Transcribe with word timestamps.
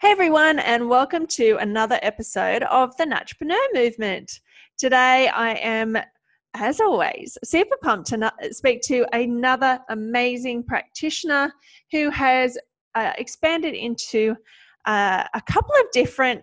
Hey 0.00 0.12
everyone, 0.12 0.58
and 0.60 0.88
welcome 0.88 1.26
to 1.26 1.58
another 1.60 1.98
episode 2.00 2.62
of 2.62 2.96
the 2.96 3.04
Naturpreneur 3.04 3.58
Movement. 3.74 4.40
Today 4.78 5.28
I 5.28 5.50
am, 5.56 5.94
as 6.54 6.80
always, 6.80 7.36
super 7.44 7.76
pumped 7.82 8.08
to 8.08 8.32
speak 8.50 8.80
to 8.84 9.04
another 9.12 9.78
amazing 9.90 10.64
practitioner 10.64 11.52
who 11.92 12.08
has 12.08 12.56
uh, 12.94 13.12
expanded 13.18 13.74
into 13.74 14.34
uh, 14.86 15.24
a 15.34 15.42
couple 15.42 15.74
of 15.74 15.90
different 15.92 16.40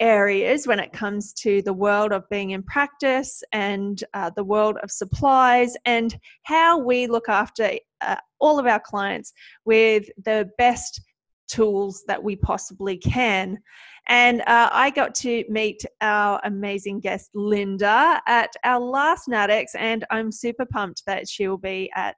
areas 0.00 0.66
when 0.66 0.78
it 0.78 0.92
comes 0.92 1.32
to 1.32 1.62
the 1.62 1.72
world 1.72 2.12
of 2.12 2.28
being 2.28 2.50
in 2.50 2.62
practice 2.62 3.42
and 3.52 4.04
uh, 4.12 4.30
the 4.36 4.44
world 4.44 4.76
of 4.82 4.90
supplies 4.90 5.74
and 5.86 6.18
how 6.42 6.78
we 6.78 7.06
look 7.06 7.30
after 7.30 7.70
uh, 8.02 8.16
all 8.38 8.58
of 8.58 8.66
our 8.66 8.80
clients 8.80 9.32
with 9.64 10.10
the 10.26 10.50
best 10.58 11.00
tools 11.48 12.04
that 12.06 12.22
we 12.22 12.36
possibly 12.36 12.96
can. 12.96 13.58
And 14.08 14.40
uh, 14.42 14.70
I 14.72 14.90
got 14.90 15.14
to 15.16 15.44
meet 15.48 15.84
our 16.00 16.40
amazing 16.44 17.00
guest, 17.00 17.30
Linda, 17.34 18.20
at 18.26 18.50
our 18.64 18.80
last 18.80 19.28
NatX, 19.28 19.66
and 19.76 20.04
I'm 20.10 20.32
super 20.32 20.64
pumped 20.64 21.02
that 21.06 21.28
she'll 21.28 21.58
be 21.58 21.90
at 21.94 22.16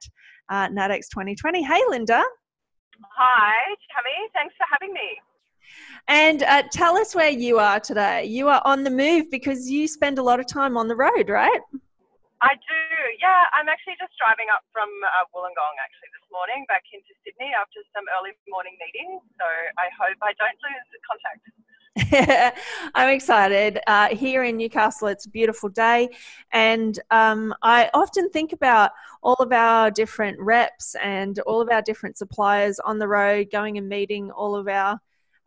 uh, 0.49 0.69
NatX 0.69 1.09
2020. 1.09 1.63
Hey, 1.63 1.81
Linda. 1.89 2.23
Hi, 3.17 3.55
Tammy. 3.91 4.29
Thanks 4.33 4.53
for 4.57 4.65
having 4.71 4.93
me. 4.93 5.19
And 6.07 6.43
uh, 6.43 6.63
tell 6.71 6.97
us 6.97 7.15
where 7.15 7.29
you 7.29 7.59
are 7.59 7.79
today. 7.79 8.25
You 8.25 8.47
are 8.49 8.61
on 8.65 8.83
the 8.83 8.89
move 8.89 9.29
because 9.31 9.69
you 9.69 9.87
spend 9.87 10.17
a 10.17 10.23
lot 10.23 10.39
of 10.39 10.47
time 10.47 10.77
on 10.77 10.87
the 10.87 10.95
road, 10.95 11.29
right? 11.29 11.61
I 12.41 12.57
do, 12.57 12.81
yeah. 13.21 13.45
I'm 13.53 13.69
actually 13.69 13.95
just 14.01 14.17
driving 14.17 14.49
up 14.49 14.65
from 14.73 14.89
uh, 14.89 15.29
Wollongong 15.29 15.77
actually 15.77 16.09
this 16.09 16.20
morning 16.31 16.65
back 16.67 16.83
into 16.93 17.11
Sydney 17.23 17.51
after 17.53 17.79
some 17.93 18.05
early 18.17 18.31
morning 18.47 18.75
meetings. 18.79 19.21
So 19.37 19.47
I 19.77 19.87
hope 19.93 20.17
I 20.23 20.33
don't 20.39 20.59
lose 20.63 20.87
contact. 21.05 21.43
I'm 22.95 23.09
excited. 23.09 23.79
Uh, 23.85 24.15
here 24.15 24.43
in 24.43 24.57
Newcastle, 24.57 25.09
it's 25.09 25.25
a 25.25 25.29
beautiful 25.29 25.69
day, 25.69 26.09
and 26.51 26.97
um, 27.11 27.53
I 27.61 27.89
often 27.93 28.29
think 28.29 28.53
about 28.53 28.91
all 29.21 29.35
of 29.35 29.51
our 29.51 29.91
different 29.91 30.39
reps 30.39 30.95
and 31.01 31.37
all 31.39 31.59
of 31.61 31.69
our 31.69 31.81
different 31.81 32.17
suppliers 32.17 32.79
on 32.79 32.97
the 32.97 33.07
road, 33.07 33.49
going 33.51 33.77
and 33.77 33.89
meeting 33.89 34.31
all 34.31 34.55
of 34.55 34.69
our 34.69 34.99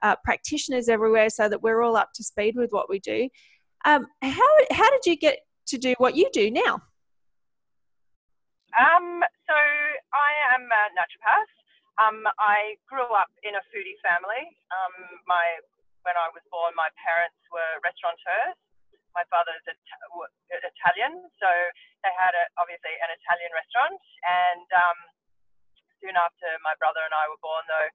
uh, 0.03 0.17
practitioners 0.23 0.91
everywhere, 0.91 1.31
so 1.31 1.49
that 1.49 1.63
we're 1.63 1.83
all 1.83 1.97
up 1.97 2.13
to 2.15 2.23
speed 2.23 2.57
with 2.57 2.71
what 2.73 2.91
we 2.91 2.99
do. 2.99 3.29
Um, 3.87 4.07
how 4.21 4.51
how 4.71 4.91
did 4.91 5.07
you 5.07 5.17
get 5.17 5.39
to 5.69 5.79
do 5.79 5.95
what 5.97 6.15
you 6.15 6.29
do 6.33 6.51
now? 6.51 6.83
Um, 8.75 9.23
so 9.47 9.55
I 9.55 10.31
am 10.59 10.67
a 10.67 10.83
naturopath. 10.99 11.53
Um, 12.03 12.27
I 12.43 12.75
grew 12.91 13.07
up 13.15 13.31
in 13.47 13.55
a 13.55 13.63
foodie 13.71 13.99
family. 14.03 14.51
Um, 14.75 15.23
my 15.31 15.63
when 16.03 16.19
I 16.19 16.29
was 16.35 16.43
born, 16.51 16.75
my 16.77 16.91
parents 17.01 17.39
were 17.55 17.81
restaurateurs. 17.87 18.59
My 19.15 19.23
father's 19.31 19.63
Italian, 20.51 21.23
so 21.39 21.49
they 22.03 22.11
had 22.19 22.35
a, 22.35 22.51
obviously 22.59 22.91
an 22.99 23.15
Italian 23.15 23.55
restaurant. 23.55 24.03
And 24.27 24.67
um, 24.75 24.99
soon 26.03 26.19
after 26.19 26.51
my 26.67 26.75
brother 26.83 26.99
and 27.07 27.15
I 27.15 27.31
were 27.31 27.39
born, 27.39 27.63
though, 27.71 27.89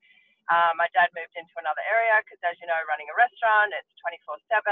uh, 0.47 0.71
my 0.79 0.87
dad 0.95 1.11
moved 1.11 1.35
into 1.35 1.51
another 1.59 1.83
area 1.91 2.23
because, 2.23 2.39
as 2.47 2.55
you 2.63 2.71
know, 2.71 2.79
running 2.87 3.11
a 3.11 3.15
restaurant, 3.19 3.75
it's 3.75 3.91
24 3.99 4.39
7. 4.47 4.63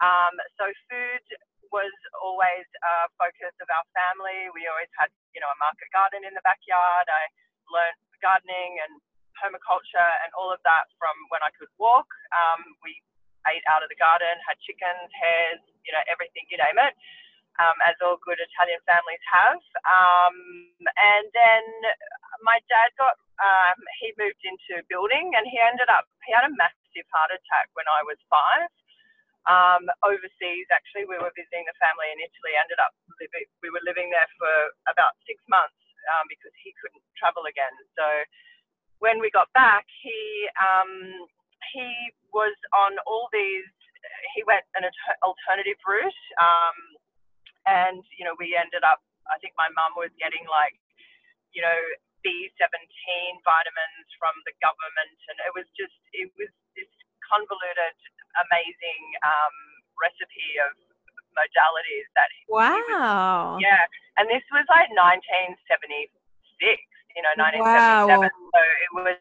Um, 0.00 0.34
so 0.56 0.66
food 0.88 1.24
was 1.72 1.92
always 2.20 2.68
a 2.84 3.08
focus 3.16 3.56
of 3.58 3.68
our 3.72 3.86
family. 3.96 4.52
We 4.52 4.68
always 4.68 4.92
had, 5.00 5.08
you 5.32 5.40
know, 5.40 5.48
a 5.48 5.58
market 5.58 5.88
garden 5.90 6.22
in 6.22 6.36
the 6.36 6.44
backyard. 6.44 7.08
I 7.08 7.32
learned 7.72 7.98
gardening 8.20 8.78
and 8.84 9.00
permaculture 9.40 10.12
and 10.22 10.30
all 10.36 10.52
of 10.52 10.60
that 10.62 10.86
from 11.00 11.16
when 11.32 11.40
I 11.42 11.50
could 11.56 11.72
walk. 11.80 12.06
Um, 12.30 12.62
we 12.84 13.00
ate 13.50 13.64
out 13.66 13.82
of 13.82 13.90
the 13.90 13.98
garden, 13.98 14.38
had 14.46 14.60
chickens, 14.62 15.10
hares, 15.10 15.58
you 15.82 15.90
know, 15.90 16.04
everything, 16.06 16.46
you 16.46 16.60
name 16.60 16.78
it, 16.78 16.94
um, 17.58 17.74
as 17.82 17.98
all 17.98 18.20
good 18.22 18.38
Italian 18.38 18.78
families 18.86 19.24
have. 19.26 19.58
Um, 19.82 20.36
and 20.86 21.26
then 21.34 21.64
my 22.46 22.62
dad 22.70 22.94
got, 22.94 23.18
um, 23.42 23.78
he 23.98 24.14
moved 24.14 24.38
into 24.46 24.86
building 24.86 25.34
and 25.34 25.48
he 25.50 25.58
ended 25.58 25.90
up, 25.90 26.06
he 26.22 26.30
had 26.30 26.46
a 26.46 26.54
massive 26.54 27.08
heart 27.10 27.34
attack 27.34 27.66
when 27.74 27.88
I 27.90 28.06
was 28.06 28.20
five 28.30 28.70
um, 29.50 29.88
overseas. 30.06 30.66
Actually, 30.70 31.08
we 31.08 31.18
were 31.18 31.32
visiting 31.34 31.66
the 31.66 31.76
family 31.82 32.08
in 32.14 32.18
Italy. 32.22 32.54
Ended 32.54 32.78
up 32.78 32.94
living, 33.18 33.46
we 33.62 33.70
were 33.70 33.82
living 33.82 34.10
there 34.10 34.28
for 34.38 34.54
about 34.90 35.18
six 35.26 35.42
months 35.50 35.78
um, 36.14 36.26
because 36.30 36.54
he 36.62 36.74
couldn't 36.78 37.02
travel 37.18 37.46
again. 37.46 37.74
So 37.98 38.06
when 39.02 39.18
we 39.18 39.34
got 39.34 39.50
back, 39.54 39.86
he 40.02 40.46
um, 40.58 41.26
he 41.74 41.90
was 42.30 42.54
on 42.74 42.98
all 43.06 43.26
these. 43.34 43.66
He 44.34 44.42
went 44.46 44.66
an 44.78 44.86
alternative 45.22 45.78
route, 45.86 46.22
um, 46.38 46.76
and 47.66 48.02
you 48.18 48.26
know 48.26 48.34
we 48.38 48.54
ended 48.54 48.86
up. 48.86 49.02
I 49.30 49.38
think 49.38 49.54
my 49.54 49.70
mum 49.74 49.94
was 49.94 50.10
getting 50.18 50.42
like, 50.50 50.74
you 51.54 51.62
know, 51.62 51.78
B17 52.26 52.58
vitamins 53.46 54.08
from 54.18 54.34
the 54.46 54.54
government, 54.58 55.18
and 55.30 55.38
it 55.46 55.52
was 55.54 55.66
just 55.78 55.94
it 56.14 56.30
was 56.38 56.50
this 56.74 56.90
convoluted 57.26 57.94
amazing 58.48 59.02
um, 59.22 59.54
recipe 59.98 60.56
of 60.62 60.72
modalities 61.32 62.06
that 62.12 62.28
he, 62.36 62.44
wow 62.52 63.56
was, 63.56 63.64
yeah 63.64 63.88
and 64.20 64.28
this 64.28 64.44
was 64.52 64.64
like 64.68 64.92
1976 64.92 66.12
you 67.16 67.22
know 67.24 67.32
1977 67.40 68.20
wow. 68.20 68.28
so 68.28 68.60
it 68.60 68.92
was 68.92 69.20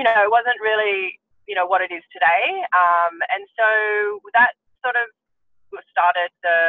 you 0.00 0.04
know 0.04 0.16
it 0.24 0.32
wasn't 0.32 0.56
really 0.64 1.12
you 1.44 1.52
know 1.52 1.68
what 1.68 1.84
it 1.84 1.92
is 1.92 2.04
today 2.08 2.64
um, 2.72 3.20
and 3.32 3.44
so 3.52 3.68
that 4.32 4.56
sort 4.80 4.96
of 4.96 5.08
started 5.92 6.32
the 6.40 6.60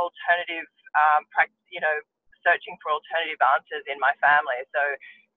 alternative 0.00 0.66
um, 0.96 1.22
you 1.68 1.80
know 1.80 1.96
searching 2.40 2.74
for 2.80 2.96
alternative 2.96 3.38
answers 3.54 3.84
in 3.90 4.00
my 4.00 4.14
family 4.24 4.56
so 4.72 4.80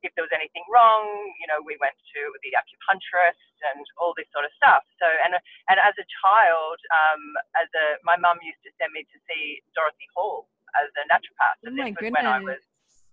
if 0.02 0.12
there 0.18 0.26
was 0.26 0.34
anything 0.34 0.66
wrong, 0.70 1.06
you 1.38 1.48
know, 1.50 1.62
we 1.62 1.78
went 1.78 1.94
to 1.94 2.22
the 2.42 2.58
acupuncturist 2.58 3.58
and 3.74 3.86
all 4.02 4.14
this 4.18 4.30
sort 4.34 4.46
of 4.46 4.52
stuff. 4.58 4.82
So, 4.98 5.06
and 5.06 5.38
and 5.70 5.78
as 5.78 5.94
a 5.98 6.06
child, 6.22 6.78
um, 6.90 7.22
as 7.58 7.70
a 7.74 8.02
my 8.02 8.18
mum 8.18 8.42
used 8.42 8.62
to 8.66 8.72
send 8.82 8.94
me 8.94 9.06
to 9.06 9.18
see 9.30 9.62
Dorothy 9.78 10.10
Hall 10.18 10.50
as 10.78 10.90
a 10.98 11.04
naturopath, 11.10 11.58
and 11.66 11.74
oh 11.74 11.78
this 11.78 11.94
was 11.94 12.02
goodness. 12.02 12.18
when 12.18 12.28
I 12.28 12.40
was 12.42 12.62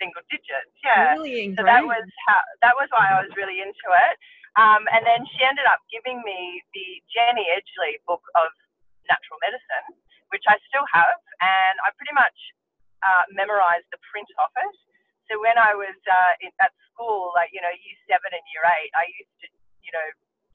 single 0.00 0.24
digits. 0.32 0.72
Yeah, 0.80 1.18
really 1.18 1.52
so 1.54 1.62
that 1.66 1.84
was 1.84 2.06
how 2.26 2.40
that 2.64 2.74
was 2.76 2.88
why 2.94 3.12
I 3.12 3.20
was 3.20 3.30
really 3.36 3.60
into 3.60 3.88
it. 4.08 4.16
Um, 4.56 4.88
and 4.90 5.04
then 5.06 5.22
she 5.36 5.44
ended 5.44 5.68
up 5.70 5.78
giving 5.92 6.18
me 6.24 6.64
the 6.74 6.88
Jenny 7.12 7.46
Edgley 7.52 8.00
book 8.08 8.24
of 8.34 8.50
natural 9.06 9.38
medicine, 9.44 9.94
which 10.34 10.42
I 10.48 10.58
still 10.66 10.82
have, 10.90 11.20
and 11.38 11.76
I 11.84 11.94
pretty 11.94 12.16
much 12.16 12.34
uh, 13.04 13.24
memorized 13.30 13.86
the 13.94 14.00
print 14.10 14.26
of 14.42 14.50
it 14.56 14.74
so 15.28 15.36
when 15.44 15.60
I 15.60 15.76
was 15.76 15.96
uh, 16.08 16.34
in, 16.40 16.50
at 16.64 16.72
school, 16.88 17.36
like 17.36 17.52
you 17.52 17.60
know, 17.60 17.70
year 17.70 17.98
seven 18.08 18.32
and 18.32 18.44
year 18.48 18.64
eight, 18.80 18.92
I 18.96 19.04
used 19.12 19.36
to, 19.44 19.46
you 19.84 19.92
know, 19.92 20.08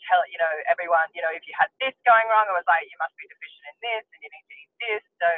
tell 0.09 0.25
you 0.27 0.41
know 0.41 0.53
everyone, 0.67 1.07
you 1.13 1.21
know, 1.21 1.31
if 1.31 1.45
you 1.45 1.53
had 1.55 1.69
this 1.77 1.93
going 2.03 2.25
wrong, 2.27 2.49
I 2.49 2.57
was 2.57 2.65
like, 2.65 2.89
you 2.89 2.97
must 2.97 3.13
be 3.15 3.29
deficient 3.29 3.65
in 3.69 3.77
this, 3.85 4.03
and 4.09 4.19
you 4.25 4.29
need 4.33 4.47
to 4.49 4.57
eat 4.57 4.73
this. 4.81 5.03
So 5.21 5.29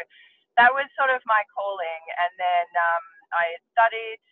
that 0.55 0.71
was 0.71 0.87
sort 0.95 1.11
of 1.11 1.19
my 1.27 1.43
calling. 1.51 2.01
And 2.15 2.31
then 2.39 2.67
um, 2.79 3.05
I 3.35 3.45
studied. 3.75 4.23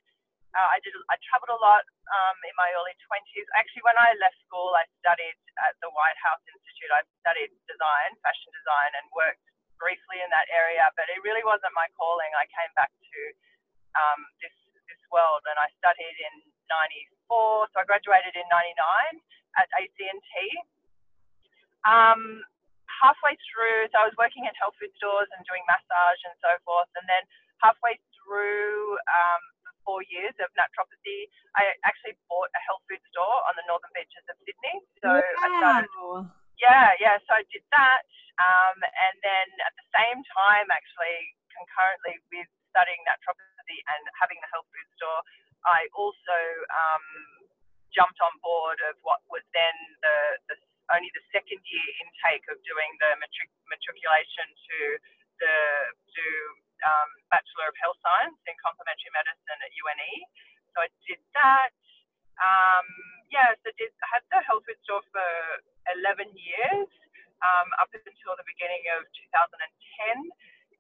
Uh, 0.53 0.69
I 0.69 0.78
did. 0.86 0.94
I 1.09 1.18
travelled 1.28 1.52
a 1.52 1.59
lot 1.59 1.84
um, 2.13 2.38
in 2.47 2.56
my 2.56 2.69
early 2.78 2.96
twenties. 3.03 3.47
Actually, 3.59 3.84
when 3.84 3.97
I 4.00 4.16
left 4.24 4.38
school, 4.47 4.72
I 4.78 4.88
studied 5.03 5.36
at 5.68 5.75
the 5.84 5.92
Whitehouse 5.92 6.46
Institute. 6.47 6.94
I 6.94 7.03
studied 7.25 7.52
design, 7.68 8.16
fashion 8.24 8.53
design, 8.56 8.92
and 8.96 9.06
worked 9.12 9.42
briefly 9.81 10.22
in 10.24 10.30
that 10.31 10.47
area. 10.53 10.88
But 10.96 11.09
it 11.12 11.19
really 11.25 11.44
wasn't 11.44 11.74
my 11.75 11.90
calling. 11.97 12.31
I 12.38 12.46
came 12.53 12.72
back 12.78 12.94
to 12.94 13.19
um, 13.97 14.22
this 14.40 14.53
world. 15.13 15.46
And 15.46 15.57
I 15.62 15.69
studied 15.78 16.18
in 16.18 16.34
94, 17.29 17.69
so 17.69 17.75
I 17.78 17.85
graduated 17.85 18.34
in 18.34 18.47
99 18.50 19.22
at 19.62 19.69
ACNT. 19.78 20.34
Um, 21.86 22.42
halfway 22.89 23.38
through, 23.51 23.92
so 23.94 24.01
I 24.01 24.06
was 24.10 24.18
working 24.18 24.50
at 24.50 24.56
health 24.57 24.74
food 24.81 24.92
stores 24.98 25.30
and 25.36 25.45
doing 25.45 25.62
massage 25.69 26.21
and 26.25 26.36
so 26.42 26.57
forth. 26.65 26.89
And 26.98 27.06
then 27.06 27.24
halfway 27.62 28.00
through 28.18 28.98
um, 29.06 29.44
four 29.83 30.01
years 30.07 30.33
of 30.39 30.50
naturopathy, 30.56 31.30
I 31.59 31.75
actually 31.83 32.16
bought 32.31 32.50
a 32.56 32.62
health 32.63 32.81
food 32.88 33.04
store 33.12 33.38
on 33.45 33.54
the 33.59 33.66
northern 33.68 33.92
beaches 33.94 34.25
of 34.31 34.39
Sydney. 34.48 34.81
So 35.04 35.12
wow. 35.12 35.21
I 35.21 35.48
started. 35.59 35.92
Yeah, 36.57 36.95
yeah. 36.98 37.19
So 37.27 37.36
I 37.36 37.44
did 37.51 37.66
that. 37.75 38.07
Um, 38.42 38.77
and 38.81 39.16
then 39.21 39.48
at 39.68 39.74
the 39.77 39.88
same 39.94 40.19
time, 40.33 40.71
actually, 40.74 41.38
concurrently 41.54 42.18
with 42.33 42.50
studying 42.74 43.01
naturopathy, 43.06 43.53
and 43.68 44.04
having 44.19 44.39
the 44.44 44.50
health 44.51 44.68
food 44.69 44.89
store, 45.00 45.21
I 45.63 45.88
also 45.95 46.39
um, 46.68 47.06
jumped 47.94 48.19
on 48.19 48.33
board 48.44 48.81
of 48.89 48.98
what 49.06 49.24
was 49.31 49.45
then 49.56 49.75
the, 50.04 50.18
the, 50.51 50.56
only 50.92 51.07
the 51.15 51.24
second 51.31 51.62
year 51.63 51.88
intake 52.04 52.44
of 52.51 52.60
doing 52.68 52.92
the 53.00 53.15
matric- 53.21 53.56
matriculation 53.71 54.48
to 54.51 54.77
the 55.39 55.56
to 56.13 56.25
um, 56.83 57.10
Bachelor 57.31 57.71
of 57.71 57.75
Health 57.80 57.98
Science 58.04 58.38
in 58.45 58.56
Complementary 58.60 59.12
Medicine 59.15 59.60
at 59.63 59.71
UNE. 59.71 60.13
So 60.75 60.83
I 60.83 60.89
did 61.07 61.21
that. 61.38 61.71
Um, 62.42 62.88
yeah, 63.31 63.56
so 63.63 63.71
did, 63.80 63.94
I 64.04 64.19
had 64.19 64.24
the 64.33 64.42
health 64.44 64.66
food 64.68 64.77
store 64.83 65.06
for 65.13 65.30
11 66.01 66.27
years, 66.33 66.89
um, 67.39 67.68
up 67.80 67.89
until 67.94 68.33
the 68.36 68.48
beginning 68.48 68.83
of 68.98 69.06
2010. 69.31 70.27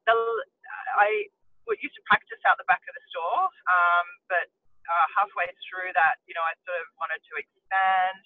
The, 0.03 0.15
I 0.99 1.31
used 1.79 1.95
to 1.95 2.03
practice 2.09 2.41
out 2.43 2.59
the 2.59 2.67
back 2.67 2.83
of 2.83 2.93
the 2.93 3.03
store, 3.07 3.47
um, 3.71 4.07
but 4.27 4.47
uh, 4.87 5.07
halfway 5.15 5.47
through 5.67 5.95
that, 5.95 6.19
you 6.27 6.35
know, 6.35 6.43
I 6.43 6.53
sort 6.67 6.79
of 6.83 6.87
wanted 6.99 7.23
to 7.23 7.33
expand. 7.39 8.23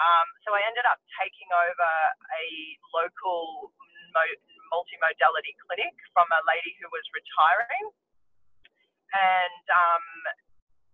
Um, 0.00 0.26
so 0.42 0.56
I 0.56 0.64
ended 0.66 0.88
up 0.88 0.98
taking 1.20 1.46
over 1.52 1.90
a 2.34 2.46
local 2.90 3.70
mo- 4.16 4.42
multimodality 4.72 5.54
clinic 5.62 5.94
from 6.10 6.26
a 6.32 6.40
lady 6.48 6.74
who 6.80 6.88
was 6.90 7.04
retiring, 7.12 7.86
and 9.12 9.64
um, 9.68 10.06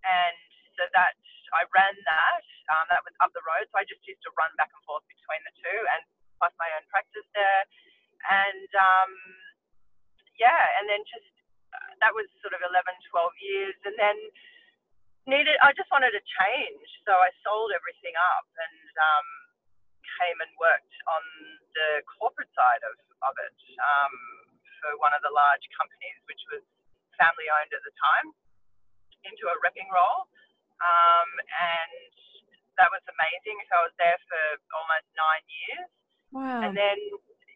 and 0.03 0.39
so 0.77 0.85
that 0.93 1.15
I 1.55 1.65
ran 1.73 1.95
that. 1.95 2.45
Um, 2.69 2.85
that 2.93 3.01
was 3.01 3.17
up 3.25 3.33
the 3.33 3.41
road, 3.49 3.65
so 3.73 3.81
I 3.81 3.87
just 3.89 4.05
used 4.05 4.21
to 4.29 4.33
run 4.37 4.53
back 4.61 4.69
and 4.75 4.83
forth 4.85 5.07
between 5.09 5.41
the 5.47 5.55
two, 5.57 5.81
and 5.97 6.05
plus 6.37 6.53
my 6.61 6.69
own 6.77 6.85
practice 6.93 7.25
there, 7.33 7.63
and 8.29 8.71
um, 8.77 9.13
yeah, 10.37 10.63
and 10.77 10.85
then 10.91 11.01
just 11.09 11.38
that 12.01 12.15
was 12.15 12.27
sort 12.41 12.55
of 12.55 12.63
11, 12.63 12.75
12 13.11 13.33
years, 13.43 13.77
and 13.85 13.97
then 13.99 14.17
needed. 15.29 15.57
I 15.61 15.77
just 15.77 15.91
wanted 15.93 16.15
to 16.15 16.23
change, 16.25 16.87
so 17.05 17.13
I 17.13 17.29
sold 17.45 17.75
everything 17.75 18.17
up 18.37 18.49
and 18.49 18.81
um, 18.97 19.29
came 20.19 20.39
and 20.41 20.53
worked 20.57 20.95
on 21.11 21.23
the 21.77 22.03
corporate 22.19 22.51
side 22.57 22.83
of 22.87 22.97
of 23.27 23.35
it 23.43 23.59
um, 23.83 24.15
for 24.79 24.95
one 25.03 25.11
of 25.11 25.23
the 25.27 25.33
large 25.35 25.67
companies, 25.75 26.19
which 26.31 26.43
was 26.55 26.63
family 27.19 27.51
owned 27.51 27.73
at 27.75 27.83
the 27.83 27.95
time, 27.99 28.31
into 29.27 29.51
a 29.51 29.57
repping 29.59 29.91
role. 29.91 30.31
Um, 30.79 31.31
and 31.51 32.15
that 32.79 32.89
was 32.95 33.03
amazing. 33.11 33.59
So 33.67 33.83
I 33.83 33.83
was 33.91 33.97
there 33.99 34.19
for 34.31 34.43
almost 34.79 35.09
nine 35.19 35.45
years. 35.51 35.89
Wow. 36.31 36.63
And 36.63 36.73
then, 36.79 36.99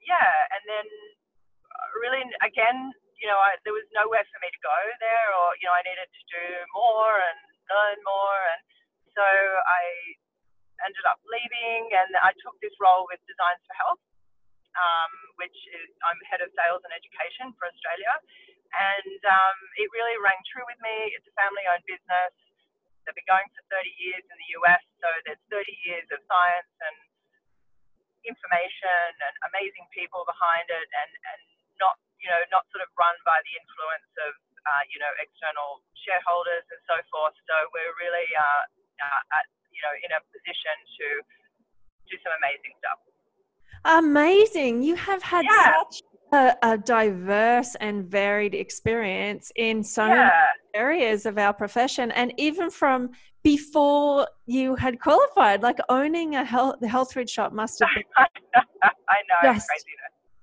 yeah, 0.03 0.33
and 0.51 0.63
then 0.67 0.87
uh, 1.71 1.89
really, 2.03 2.27
again, 2.43 2.91
you 3.23 3.31
know, 3.31 3.39
I, 3.39 3.55
there 3.63 3.71
was 3.71 3.87
nowhere 3.95 4.27
for 4.35 4.43
me 4.43 4.51
to 4.51 4.61
go 4.67 4.79
there, 4.99 5.29
or, 5.39 5.55
you 5.63 5.71
know, 5.71 5.75
I 5.79 5.87
needed 5.87 6.11
to 6.11 6.23
do 6.27 6.45
more 6.75 7.23
and 7.23 7.39
learn 7.71 7.99
more. 8.03 8.41
And 8.51 8.61
so 9.15 9.23
I 9.23 9.83
ended 10.83 11.07
up 11.07 11.23
leaving 11.23 11.87
and 11.95 12.11
I 12.19 12.35
took 12.43 12.59
this 12.59 12.75
role 12.83 13.07
with 13.07 13.23
Designs 13.31 13.63
for 13.63 13.79
Health, 13.79 14.03
um, 14.75 15.13
which 15.39 15.55
is, 15.55 15.87
I'm 16.03 16.19
head 16.27 16.43
of 16.43 16.51
sales 16.59 16.83
and 16.83 16.91
education 16.91 17.55
for 17.55 17.71
Australia. 17.71 18.11
And 18.75 19.21
um, 19.23 19.59
it 19.79 19.87
really 19.95 20.19
rang 20.19 20.43
true 20.51 20.67
with 20.67 20.83
me. 20.83 21.15
It's 21.15 21.29
a 21.31 21.35
family 21.39 21.63
owned 21.71 21.87
business. 21.87 22.35
They've 23.07 23.15
been 23.15 23.31
going 23.31 23.47
for 23.55 23.63
30 23.71 23.87
years 24.03 24.27
in 24.27 24.35
the 24.35 24.51
US, 24.63 24.83
so 24.99 25.07
there's 25.27 25.43
30 25.51 25.67
years 25.87 26.07
of 26.15 26.23
science 26.27 26.75
and 26.87 26.99
information 28.23 29.11
and 29.27 29.35
amazing 29.51 29.87
people 29.91 30.23
behind 30.23 30.71
it, 30.71 30.87
and, 30.87 31.11
and 31.11 31.41
not 31.83 31.99
you 32.23 32.31
know 32.31 32.41
not 32.55 32.65
sort 32.71 32.83
of 32.87 32.91
run 32.95 33.15
by 33.27 33.39
the 33.43 33.53
influence 33.59 34.11
of 34.31 34.33
uh, 34.65 34.83
you 34.89 34.99
know 35.03 35.11
external 35.19 35.83
shareholders 36.07 36.65
and 36.71 36.81
so 36.87 36.97
forth. 37.11 37.35
So 37.51 37.55
we're 37.75 37.95
really 37.99 38.27
uh, 38.39 38.63
uh, 39.03 39.37
at, 39.39 39.47
you 39.75 39.83
know 39.83 39.95
in 40.07 40.11
a 40.15 40.21
position 40.31 40.77
to 41.03 41.07
do 42.09 42.15
some 42.23 42.35
amazing 42.39 42.75
stuff. 42.79 42.99
Amazing! 43.85 44.83
You 44.83 44.95
have 44.95 45.23
had 45.23 45.45
Yeah. 45.45 45.75
such 45.75 46.03
a, 46.33 46.55
a 46.63 46.79
diverse 46.79 47.75
and 47.77 48.07
varied 48.07 48.55
experience 48.55 49.53
in 49.57 49.83
so 49.83 50.09
many 50.09 50.31
areas 50.75 51.27
of 51.27 51.37
our 51.37 51.53
profession 51.53 52.11
and 52.13 52.33
even 52.39 52.71
from 52.71 53.11
before 53.45 54.27
you 54.47 54.75
had 54.75 54.99
qualified 54.99 55.63
like 55.63 55.79
owning 55.91 56.35
a 56.35 56.45
health 56.45 56.77
the 56.81 56.89
health 56.89 57.13
food 57.13 57.29
shop 57.29 57.53
must 57.53 57.79
have 57.79 57.91
been 57.95 58.05
I 58.83 59.19
know 59.29 59.53
Yes. 59.53 59.67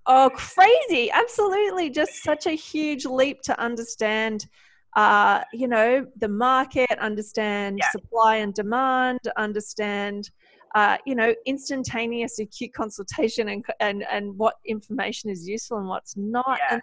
Oh 0.09 0.29
crazy. 0.33 1.09
Absolutely. 1.11 1.89
Just 1.89 2.23
such 2.23 2.45
a 2.47 2.51
huge 2.51 3.05
leap 3.05 3.41
to 3.43 3.57
understand 3.59 4.45
uh, 4.95 5.43
you 5.53 5.67
know 5.67 6.05
the 6.17 6.27
market 6.27 6.91
understand 6.99 7.77
Yeah. 7.79 7.89
supply 7.91 8.37
and 8.37 8.53
demand 8.53 9.19
understand 9.37 10.29
uh, 10.75 10.97
you 11.05 11.15
know 11.15 11.33
instantaneous 11.45 12.39
acute 12.39 12.73
consultation 12.73 13.49
and, 13.49 13.63
and 13.79 14.03
and 14.11 14.37
what 14.37 14.55
information 14.65 15.29
is 15.29 15.47
useful 15.47 15.77
and 15.77 15.87
what's 15.87 16.15
not. 16.17 16.59
Yeah. 16.59 16.73
and 16.73 16.81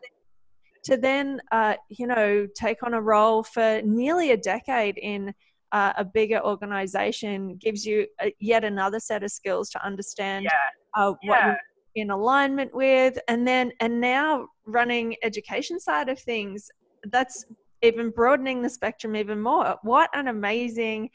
to 0.85 0.97
then 0.97 1.41
uh, 1.51 1.75
you 1.89 2.07
know 2.07 2.47
take 2.55 2.83
on 2.85 2.95
a 2.95 3.01
role 3.01 3.43
for 3.43 3.83
nearly 3.85 4.31
a 4.31 4.37
decade 4.37 4.99
in 4.99 5.35
uh, 5.73 5.93
a 5.97 6.05
bigger 6.05 6.41
organization 6.45 7.57
gives 7.57 7.85
you 7.85 8.07
a, 8.21 8.33
yet 8.39 8.63
another 8.65 9.01
set 9.01 9.25
of 9.25 9.31
skills 9.33 9.69
to 9.71 9.85
understand 9.85 10.45
Yeah, 10.45 10.51
uh, 10.95 11.15
what 11.25 11.39
yeah, 11.41 11.57
in 11.97 12.11
alignment 12.11 12.75
with 12.75 13.19
and 13.29 13.47
then 13.47 13.73
and 13.81 14.01
now 14.01 14.47
running 14.67 15.17
education 15.23 15.81
side 15.81 16.09
of 16.09 16.19
things 16.19 16.71
that's 17.11 17.45
even 17.83 18.11
broadening 18.11 18.63
the 18.63 18.71
spectrum 18.71 19.17
even 19.17 19.41
more 19.41 19.77
what 19.83 20.09
an 20.15 20.29
amazing 20.29 21.11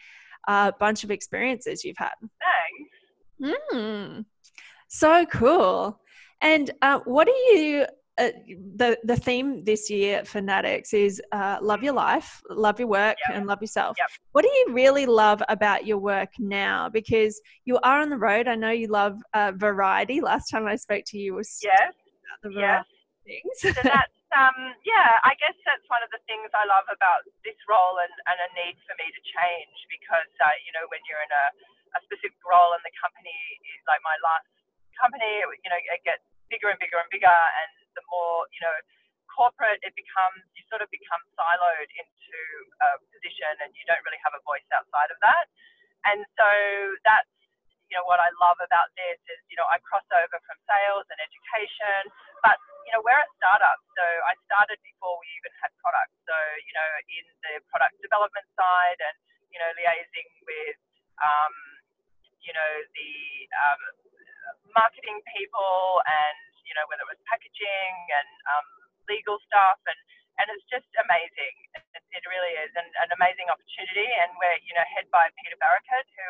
uh, 0.47 0.71
bunch 0.79 1.03
of 1.03 1.11
experiences 1.11 1.83
you've 1.83 1.97
had 1.97 2.13
thanks. 2.19 3.61
Mm. 3.73 4.25
So 4.87 5.25
cool. 5.27 5.99
And 6.41 6.69
uh, 6.81 6.99
what 7.05 7.25
do 7.27 7.33
you? 7.33 7.85
Uh, 8.17 8.29
the 8.75 8.97
the 9.03 9.15
theme 9.15 9.63
this 9.63 9.89
year 9.89 10.23
for 10.25 10.41
NatX 10.41 10.93
is 10.93 11.21
uh, 11.31 11.57
love 11.61 11.81
your 11.81 11.93
life, 11.93 12.41
love 12.49 12.77
your 12.77 12.89
work, 12.89 13.17
Yep. 13.27 13.37
and 13.37 13.47
love 13.47 13.61
yourself. 13.61 13.95
Yep. 13.97 14.09
What 14.33 14.41
do 14.43 14.49
you 14.49 14.67
really 14.73 15.05
love 15.05 15.41
about 15.47 15.85
your 15.85 15.97
work 15.97 16.29
now? 16.37 16.89
Because 16.89 17.39
you 17.65 17.79
are 17.83 18.01
on 18.01 18.09
the 18.09 18.17
road. 18.17 18.47
I 18.47 18.55
know 18.55 18.69
you 18.71 18.87
love 18.87 19.21
uh, 19.33 19.53
variety. 19.55 20.19
Last 20.19 20.49
time 20.49 20.67
I 20.67 20.75
spoke 20.75 21.03
to 21.07 21.17
you 21.17 21.35
was 21.35 21.59
Yes, 21.63 21.93
about 22.27 22.39
the 22.43 22.49
yes. 22.51 22.83
variety 22.83 23.01
things. 23.25 23.57
So 23.63 23.81
that's 23.85 24.19
um 24.35 24.75
yeah, 24.83 25.19
I 25.23 25.35
guess 25.39 25.55
that's 25.67 25.85
one 25.87 26.03
of 26.03 26.11
the 26.11 26.21
things 26.27 26.51
I 26.51 26.65
love 26.67 26.87
about 26.91 27.23
this 27.47 27.57
role 27.67 27.99
and, 28.03 28.13
and 28.27 28.37
a 28.43 28.49
need 28.55 28.75
for 28.87 28.95
me 28.99 29.07
to 29.07 29.21
change 29.23 29.77
because 29.87 30.31
uh, 30.41 30.55
you 30.65 30.71
know 30.75 30.83
when 30.91 30.99
you're 31.07 31.23
in 31.23 31.31
a, 31.31 31.45
a 31.95 31.99
specific 32.07 32.39
role 32.43 32.75
and 32.75 32.83
the 32.83 32.93
company 32.99 33.35
is 33.75 33.81
like 33.87 34.01
my 34.03 34.15
last 34.23 34.47
company, 34.99 35.41
you 35.63 35.69
know, 35.71 35.79
it 35.79 36.03
gets 36.03 36.21
bigger 36.51 36.69
and 36.69 36.77
bigger 36.77 36.99
and 36.99 37.09
bigger 37.09 37.31
and 37.31 37.71
more, 38.11 38.45
you 38.51 38.61
know, 38.61 38.75
corporate 39.31 39.79
it 39.81 39.95
becomes 39.95 40.43
you 40.53 40.63
sort 40.67 40.83
of 40.83 40.91
become 40.91 41.23
siloed 41.39 41.89
into 41.95 42.39
a 42.83 42.99
position 43.15 43.51
and 43.63 43.71
you 43.79 43.83
don't 43.87 44.03
really 44.03 44.19
have 44.19 44.35
a 44.35 44.43
voice 44.43 44.65
outside 44.75 45.09
of 45.09 45.17
that. 45.23 45.47
And 46.05 46.21
so 46.35 46.49
that's 47.07 47.31
you 47.87 47.99
know 47.99 48.07
what 48.07 48.23
I 48.23 48.31
love 48.39 48.59
about 48.63 48.91
this 48.95 49.19
is 49.27 49.39
you 49.51 49.55
know 49.59 49.67
I 49.67 49.79
cross 49.83 50.05
over 50.11 50.37
from 50.47 50.57
sales 50.67 51.07
and 51.11 51.19
education, 51.19 52.11
but 52.43 52.55
you 52.87 52.91
know 52.95 53.03
we're 53.03 53.19
a 53.19 53.29
startup, 53.39 53.79
so 53.95 54.03
I 54.27 54.35
started 54.47 54.79
before 54.83 55.15
we 55.19 55.27
even 55.39 55.51
had 55.59 55.71
products. 55.79 56.15
So 56.27 56.35
you 56.67 56.73
know 56.75 56.89
in 57.11 57.25
the 57.47 57.53
product 57.71 57.99
development 57.99 58.47
side 58.55 58.99
and 58.99 59.15
you 59.51 59.59
know 59.59 59.69
liaising 59.75 60.29
with 60.47 60.79
um, 61.19 61.55
you 62.39 62.55
know 62.55 62.71
the 62.95 63.13
um, 63.51 63.81
marketing 64.71 65.19
people 65.35 65.99
and 66.07 66.50
you 66.71 66.75
know 66.79 66.87
whether 66.87 67.03
it 67.03 67.11
was 67.11 67.19
packaging 67.27 67.93
and 68.15 68.31
um, 68.55 68.67
legal 69.11 69.35
stuff 69.43 69.83
and 69.83 69.99
and 70.39 70.47
it's 70.55 70.63
just 70.71 70.87
amazing. 70.95 71.55
It, 71.75 71.83
it 72.15 72.23
really 72.25 72.55
is 72.63 72.71
an, 72.79 72.87
an 73.03 73.11
amazing 73.19 73.51
opportunity, 73.51 74.07
and 74.07 74.31
we're 74.39 74.59
you 74.63 74.71
know 74.73 74.87
head 74.95 75.11
by 75.11 75.27
Peter 75.43 75.59
Barakat, 75.59 76.07
who 76.07 76.29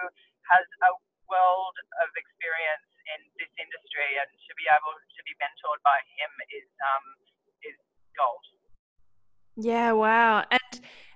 has 0.50 0.66
a 0.90 0.92
world 1.30 1.76
of 2.02 2.10
experience 2.18 2.90
in 3.14 3.22
this 3.38 3.52
industry, 3.62 4.18
and 4.18 4.28
to 4.28 4.52
be 4.58 4.66
able 4.68 4.98
to 4.98 5.22
be 5.24 5.34
mentored 5.38 5.82
by 5.86 6.02
him 6.18 6.32
is 6.50 6.68
um, 6.82 7.06
is 7.62 7.78
gold. 8.18 8.46
Yeah, 9.56 9.94
wow. 9.94 10.44
And 10.50 10.74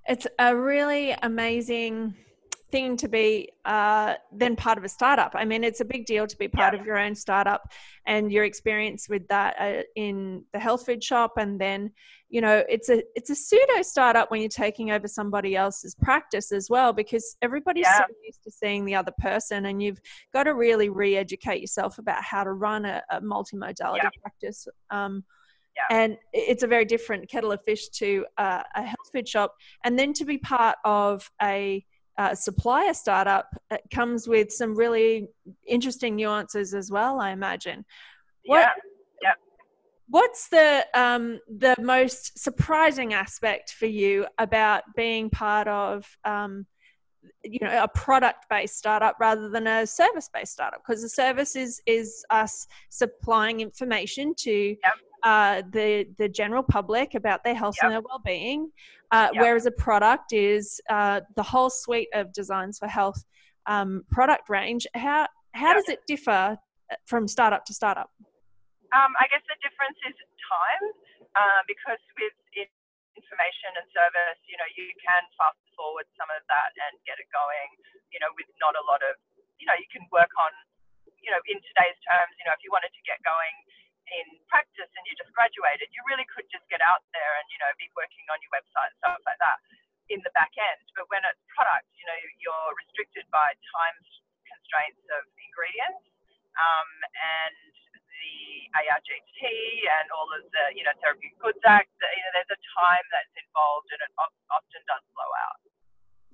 it's 0.07 0.27
a 0.37 0.55
really 0.55 1.17
amazing 1.23 2.13
thing 2.75 2.97
to 2.97 3.07
be 3.07 3.27
uh, 3.63 4.15
then 4.41 4.53
part 4.65 4.77
of 4.77 4.83
a 4.83 4.89
startup. 4.89 5.31
I 5.41 5.45
mean, 5.45 5.63
it's 5.63 5.79
a 5.79 5.85
big 5.85 6.03
deal 6.05 6.25
to 6.27 6.37
be 6.37 6.49
part 6.49 6.73
Yeah. 6.73 6.79
of 6.79 6.85
your 6.85 6.97
own 7.05 7.15
startup 7.15 7.61
and 8.05 8.23
your 8.35 8.43
experience 8.51 9.07
with 9.13 9.25
that 9.29 9.51
uh, 9.65 9.83
in 9.95 10.43
the 10.53 10.59
health 10.59 10.85
food 10.85 11.01
shop. 11.09 11.31
And 11.37 11.51
then, 11.65 11.79
you 12.35 12.41
know, 12.41 12.57
it's 12.75 12.89
a 12.89 12.97
it's 13.15 13.29
a 13.29 13.35
pseudo 13.35 13.81
startup 13.81 14.29
when 14.29 14.41
you're 14.41 14.49
taking 14.67 14.91
over 14.91 15.07
somebody 15.07 15.55
else's 15.55 15.95
practice 16.07 16.51
as 16.51 16.65
well, 16.69 16.91
because 16.91 17.25
everybody's 17.41 17.87
so 17.99 18.03
used 18.29 18.43
to 18.43 18.51
seeing 18.51 18.83
the 18.83 18.95
other 19.01 19.13
person, 19.19 19.59
and 19.67 19.81
you've 19.81 20.01
got 20.33 20.43
to 20.43 20.53
really 20.53 20.89
re-educate 20.89 21.61
yourself 21.61 21.97
about 21.97 22.21
how 22.31 22.43
to 22.43 22.51
run 22.67 22.83
a, 22.85 23.01
a 23.09 23.21
multimodality 23.21 24.03
Yeah. 24.03 24.21
practice. 24.21 24.67
Um, 24.97 25.23
Yeah. 25.77 25.97
and 25.99 26.17
it's 26.33 26.63
a 26.63 26.67
very 26.75 26.85
different 26.85 27.29
kettle 27.29 27.51
of 27.55 27.59
fish 27.69 27.83
to 28.01 28.25
uh, 28.37 28.63
a 28.75 28.83
health 28.91 29.09
food 29.13 29.27
shop 29.27 29.49
and 29.83 29.97
then 29.99 30.13
to 30.13 30.25
be 30.25 30.37
part 30.37 30.77
of 30.85 31.29
a 31.41 31.85
uh, 32.17 32.33
supplier 32.33 32.93
startup 32.93 33.49
comes 33.93 34.27
with 34.27 34.51
some 34.51 34.75
really 34.75 35.27
interesting 35.67 36.15
nuances 36.15 36.73
as 36.73 36.89
well 36.91 37.19
i 37.19 37.31
imagine. 37.31 37.85
What- 38.45 38.61
Yeah, 38.61 38.71
what's 40.07 40.49
the 40.49 40.85
um, 40.93 41.39
the 41.47 41.75
most 41.79 42.37
surprising 42.37 43.13
aspect 43.13 43.73
for 43.73 43.85
you 43.87 44.25
about 44.37 44.83
being 44.95 45.29
part 45.29 45.67
of 45.67 46.05
um, 46.23 46.65
you 47.43 47.59
know 47.61 47.83
a 47.83 47.87
product 47.87 48.45
based 48.49 48.77
startup 48.77 49.15
rather 49.19 49.49
than 49.49 49.67
a 49.67 49.87
service 49.87 50.29
based 50.33 50.53
startup? 50.53 50.81
Because 50.85 51.01
the 51.01 51.09
service 51.09 51.55
is 51.55 51.81
is 51.85 52.23
us 52.29 52.67
supplying 52.89 53.61
information 53.61 54.33
to 54.39 54.51
yep. 54.51 54.93
Uh, 55.25 55.61
the 55.71 56.07
the 56.17 56.29
general 56.29 56.63
public 56.63 57.15
about 57.15 57.43
their 57.43 57.55
health 57.55 57.75
yep. 57.77 57.83
and 57.83 57.91
their 57.93 58.01
well-being 58.01 58.71
uh, 59.11 59.29
yep. 59.33 59.41
whereas 59.41 59.65
a 59.65 59.71
product 59.71 60.31
is 60.31 60.79
uh, 60.89 61.19
the 61.35 61.43
whole 61.43 61.69
suite 61.69 62.09
of 62.13 62.31
designs 62.31 62.79
for 62.79 62.87
health 62.87 63.21
um, 63.65 64.03
product 64.11 64.47
range 64.49 64.87
how 64.93 65.27
how 65.53 65.73
does 65.73 65.89
it 65.89 65.99
differ 66.07 66.57
uh, 66.91 66.95
from 67.05 67.27
startup 67.27 67.65
to 67.65 67.73
startup 67.73 68.09
um, 68.95 69.11
i 69.19 69.25
guess 69.27 69.41
the 69.49 69.57
difference 69.61 69.97
is 70.07 70.15
time 70.45 70.83
uh, 71.35 71.61
because 71.67 71.99
with 72.15 72.31
information 73.35 73.71
and 73.75 73.87
service, 73.91 74.39
you 74.47 74.55
know, 74.55 74.69
you 74.75 74.87
can 74.99 75.23
fast 75.35 75.59
forward 75.75 76.07
some 76.15 76.27
of 76.31 76.43
that 76.47 76.71
and 76.87 76.93
get 77.07 77.19
it 77.19 77.27
going, 77.31 77.69
you 78.11 78.19
know, 78.23 78.31
with 78.35 78.47
not 78.63 78.75
a 78.79 78.83
lot 78.87 79.01
of, 79.03 79.19
you 79.59 79.67
know, 79.67 79.75
you 79.75 79.87
can 79.91 80.03
work 80.11 80.31
on, 80.39 80.51
you 81.19 81.31
know, 81.31 81.41
in 81.49 81.57
today's 81.73 81.99
terms, 82.05 82.31
you 82.39 82.45
know, 82.47 82.53
if 82.53 82.61
you 82.63 82.71
wanted 82.71 82.91
to 82.93 83.03
get 83.03 83.19
going 83.25 83.55
in 84.11 84.27
practice 84.51 84.89
and 84.93 85.03
you 85.09 85.13
just 85.17 85.31
graduated, 85.33 85.89
you 85.91 86.01
really 86.09 86.27
could 86.29 86.45
just 86.53 86.65
get 86.69 86.81
out 86.85 87.01
there 87.11 87.33
and, 87.41 87.45
you 87.49 87.59
know, 87.61 87.71
be 87.79 87.89
working 87.97 88.25
on 88.29 88.37
your 88.41 88.51
website 88.53 88.93
and 88.93 88.97
stuff 89.01 89.21
like 89.25 89.39
that 89.41 89.57
in 90.13 90.21
the 90.21 90.33
back 90.37 90.53
end. 90.57 90.83
But 90.93 91.09
when 91.09 91.25
it's 91.25 91.41
product, 91.49 91.89
you 91.97 92.05
know, 92.05 92.19
you're 92.41 92.71
restricted 92.77 93.25
by 93.33 93.53
time 93.73 93.97
constraints 94.45 95.01
of 95.17 95.25
ingredients 95.41 96.05
um, 96.53 96.89
and 97.13 97.73
the 98.15 98.69
ARTG 98.77 99.41
and 99.41 100.07
all 100.13 100.29
of 100.31 100.45
the, 100.53 100.65
you 100.77 100.85
know, 100.85 100.93
Therapeutic 101.01 101.35
Goods 101.41 101.63
Act, 101.65 101.89
you 101.99 102.21
know, 102.23 102.31
there's 102.37 102.53
a 102.53 102.61
time 102.77 103.05
that's 103.11 103.35
involved 103.35 103.89
and 103.91 104.01
it 104.05 104.11
often 104.17 104.81
does 104.87 105.03
blow 105.17 105.31
out. 105.49 105.59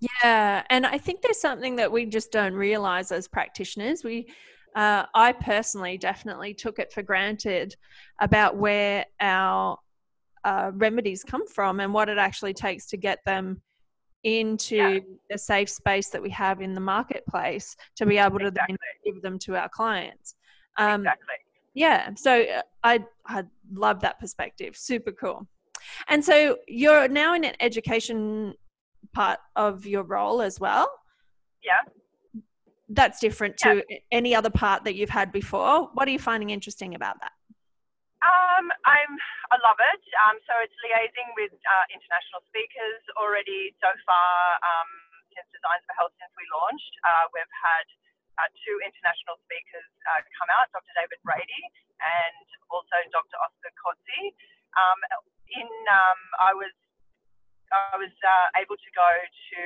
Yeah, 0.01 0.65
and 0.69 0.85
I 0.85 0.97
think 0.97 1.21
there's 1.21 1.39
something 1.39 1.75
that 1.77 1.91
we 1.91 2.05
just 2.05 2.31
don't 2.31 2.53
realize 2.53 3.11
as 3.11 3.27
practitioners. 3.27 4.03
We, 4.03 4.33
uh, 4.75 5.05
I 5.13 5.33
personally 5.33 5.97
definitely 5.97 6.53
took 6.53 6.79
it 6.79 6.91
for 6.91 7.01
granted 7.01 7.75
about 8.19 8.57
where 8.57 9.05
our 9.19 9.77
uh, 10.43 10.71
remedies 10.73 11.23
come 11.23 11.47
from 11.47 11.79
and 11.79 11.93
what 11.93 12.09
it 12.09 12.17
actually 12.17 12.53
takes 12.53 12.87
to 12.87 12.97
get 12.97 13.19
them 13.25 13.61
into 14.23 14.75
yeah. 14.75 14.99
the 15.29 15.37
safe 15.37 15.69
space 15.69 16.09
that 16.09 16.21
we 16.21 16.29
have 16.29 16.61
in 16.61 16.73
the 16.73 16.79
marketplace 16.79 17.75
to 17.95 18.05
be 18.05 18.17
able 18.17 18.39
to 18.39 18.47
exactly. 18.47 18.77
then 19.03 19.13
give 19.13 19.21
them 19.21 19.39
to 19.39 19.55
our 19.55 19.69
clients. 19.69 20.35
Um, 20.77 21.01
exactly 21.01 21.35
yeah 21.73 22.09
so 22.15 22.43
uh, 22.43 22.61
i 22.83 22.99
i 23.27 23.43
love 23.73 23.99
that 24.01 24.19
perspective 24.19 24.75
super 24.75 25.11
cool 25.11 25.47
and 26.09 26.23
so 26.23 26.57
you're 26.67 27.07
now 27.07 27.33
in 27.33 27.43
an 27.43 27.55
education 27.59 28.53
part 29.13 29.39
of 29.55 29.85
your 29.85 30.03
role 30.03 30.41
as 30.41 30.59
well 30.59 30.91
yeah 31.63 31.81
that's 32.93 33.19
different 33.19 33.57
to 33.57 33.83
yeah. 33.89 33.97
any 34.11 34.35
other 34.35 34.49
part 34.49 34.83
that 34.83 34.95
you've 34.95 35.09
had 35.09 35.31
before 35.31 35.89
what 35.93 36.07
are 36.07 36.11
you 36.11 36.19
finding 36.19 36.49
interesting 36.49 36.95
about 36.95 37.19
that 37.21 37.31
um, 38.21 38.69
I'm, 38.85 39.13
I 39.49 39.57
love 39.65 39.81
it. 39.81 40.03
Um, 40.29 40.37
so 40.45 40.53
it's 40.61 40.77
liaising 40.85 41.33
with 41.33 41.57
uh, 41.57 41.85
international 41.89 42.45
speakers 42.53 43.01
already 43.17 43.73
so 43.81 43.89
far 44.05 44.61
um, 44.61 44.89
since 45.33 45.49
Designs 45.49 45.81
for 45.89 45.97
Health 45.97 46.13
since 46.21 46.29
we 46.37 46.45
launched. 46.53 46.93
Uh, 47.01 47.25
we've 47.33 47.49
had 47.49 47.87
uh, 48.37 48.45
two 48.61 48.77
international 48.85 49.41
speakers 49.49 49.89
uh, 50.05 50.21
come 50.37 50.53
out, 50.53 50.69
Dr. 50.69 50.93
David 50.93 51.17
Brady 51.25 51.63
and 51.97 52.45
also 52.69 52.93
Dr. 53.09 53.37
Oscar 53.41 53.73
Coetzee. 53.81 54.37
Um, 54.77 54.99
in 55.51 55.67
um, 55.89 56.19
I 56.39 56.53
was 56.53 56.71
I 57.71 57.95
was 57.97 58.13
uh, 58.21 58.47
able 58.61 58.77
to 58.77 58.89
go 58.93 59.09
to 59.09 59.61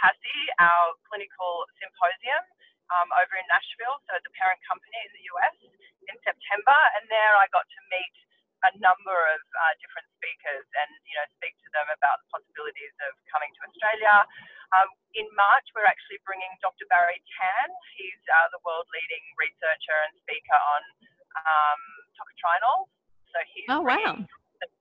CASI, 0.00 0.40
our 0.62 0.94
clinical 1.06 1.66
symposium 1.78 2.42
um, 2.94 3.08
over 3.18 3.34
in 3.38 3.46
Nashville, 3.50 3.98
so 4.06 4.18
the 4.22 4.32
parent 4.38 4.58
company 4.66 4.98
in 5.06 5.12
the 5.14 5.24
US, 5.34 5.56
in 6.10 6.16
September, 6.22 6.78
and 6.98 7.06
there 7.10 7.34
I 7.38 7.46
got 7.50 7.66
to 7.66 7.80
meet 7.90 8.14
a 8.62 8.72
number 8.78 9.18
of 9.34 9.42
uh, 9.42 9.74
different 9.82 10.06
speakers 10.14 10.66
and 10.78 10.90
you 11.02 11.18
know 11.18 11.26
speak 11.34 11.50
to 11.66 11.68
them 11.74 11.86
about 11.90 12.22
the 12.22 12.28
possibilities 12.30 12.94
of 13.10 13.12
coming 13.26 13.50
to 13.58 13.60
Australia. 13.66 14.22
Um, 14.78 14.88
in 15.18 15.26
March, 15.34 15.66
we're 15.74 15.88
actually 15.88 16.22
bringing 16.22 16.50
Dr. 16.62 16.86
Barry 16.86 17.18
Tan. 17.34 17.68
He's 17.98 18.22
uh, 18.30 18.48
the 18.54 18.62
world 18.62 18.86
leading 18.94 19.24
researcher 19.34 19.98
and 20.06 20.14
speaker 20.22 20.54
on 20.54 20.82
um, 21.42 21.82
tocotrienol. 22.14 22.86
So 23.34 23.38
he's 23.50 23.66
oh 23.66 23.82
wow. 23.82 24.22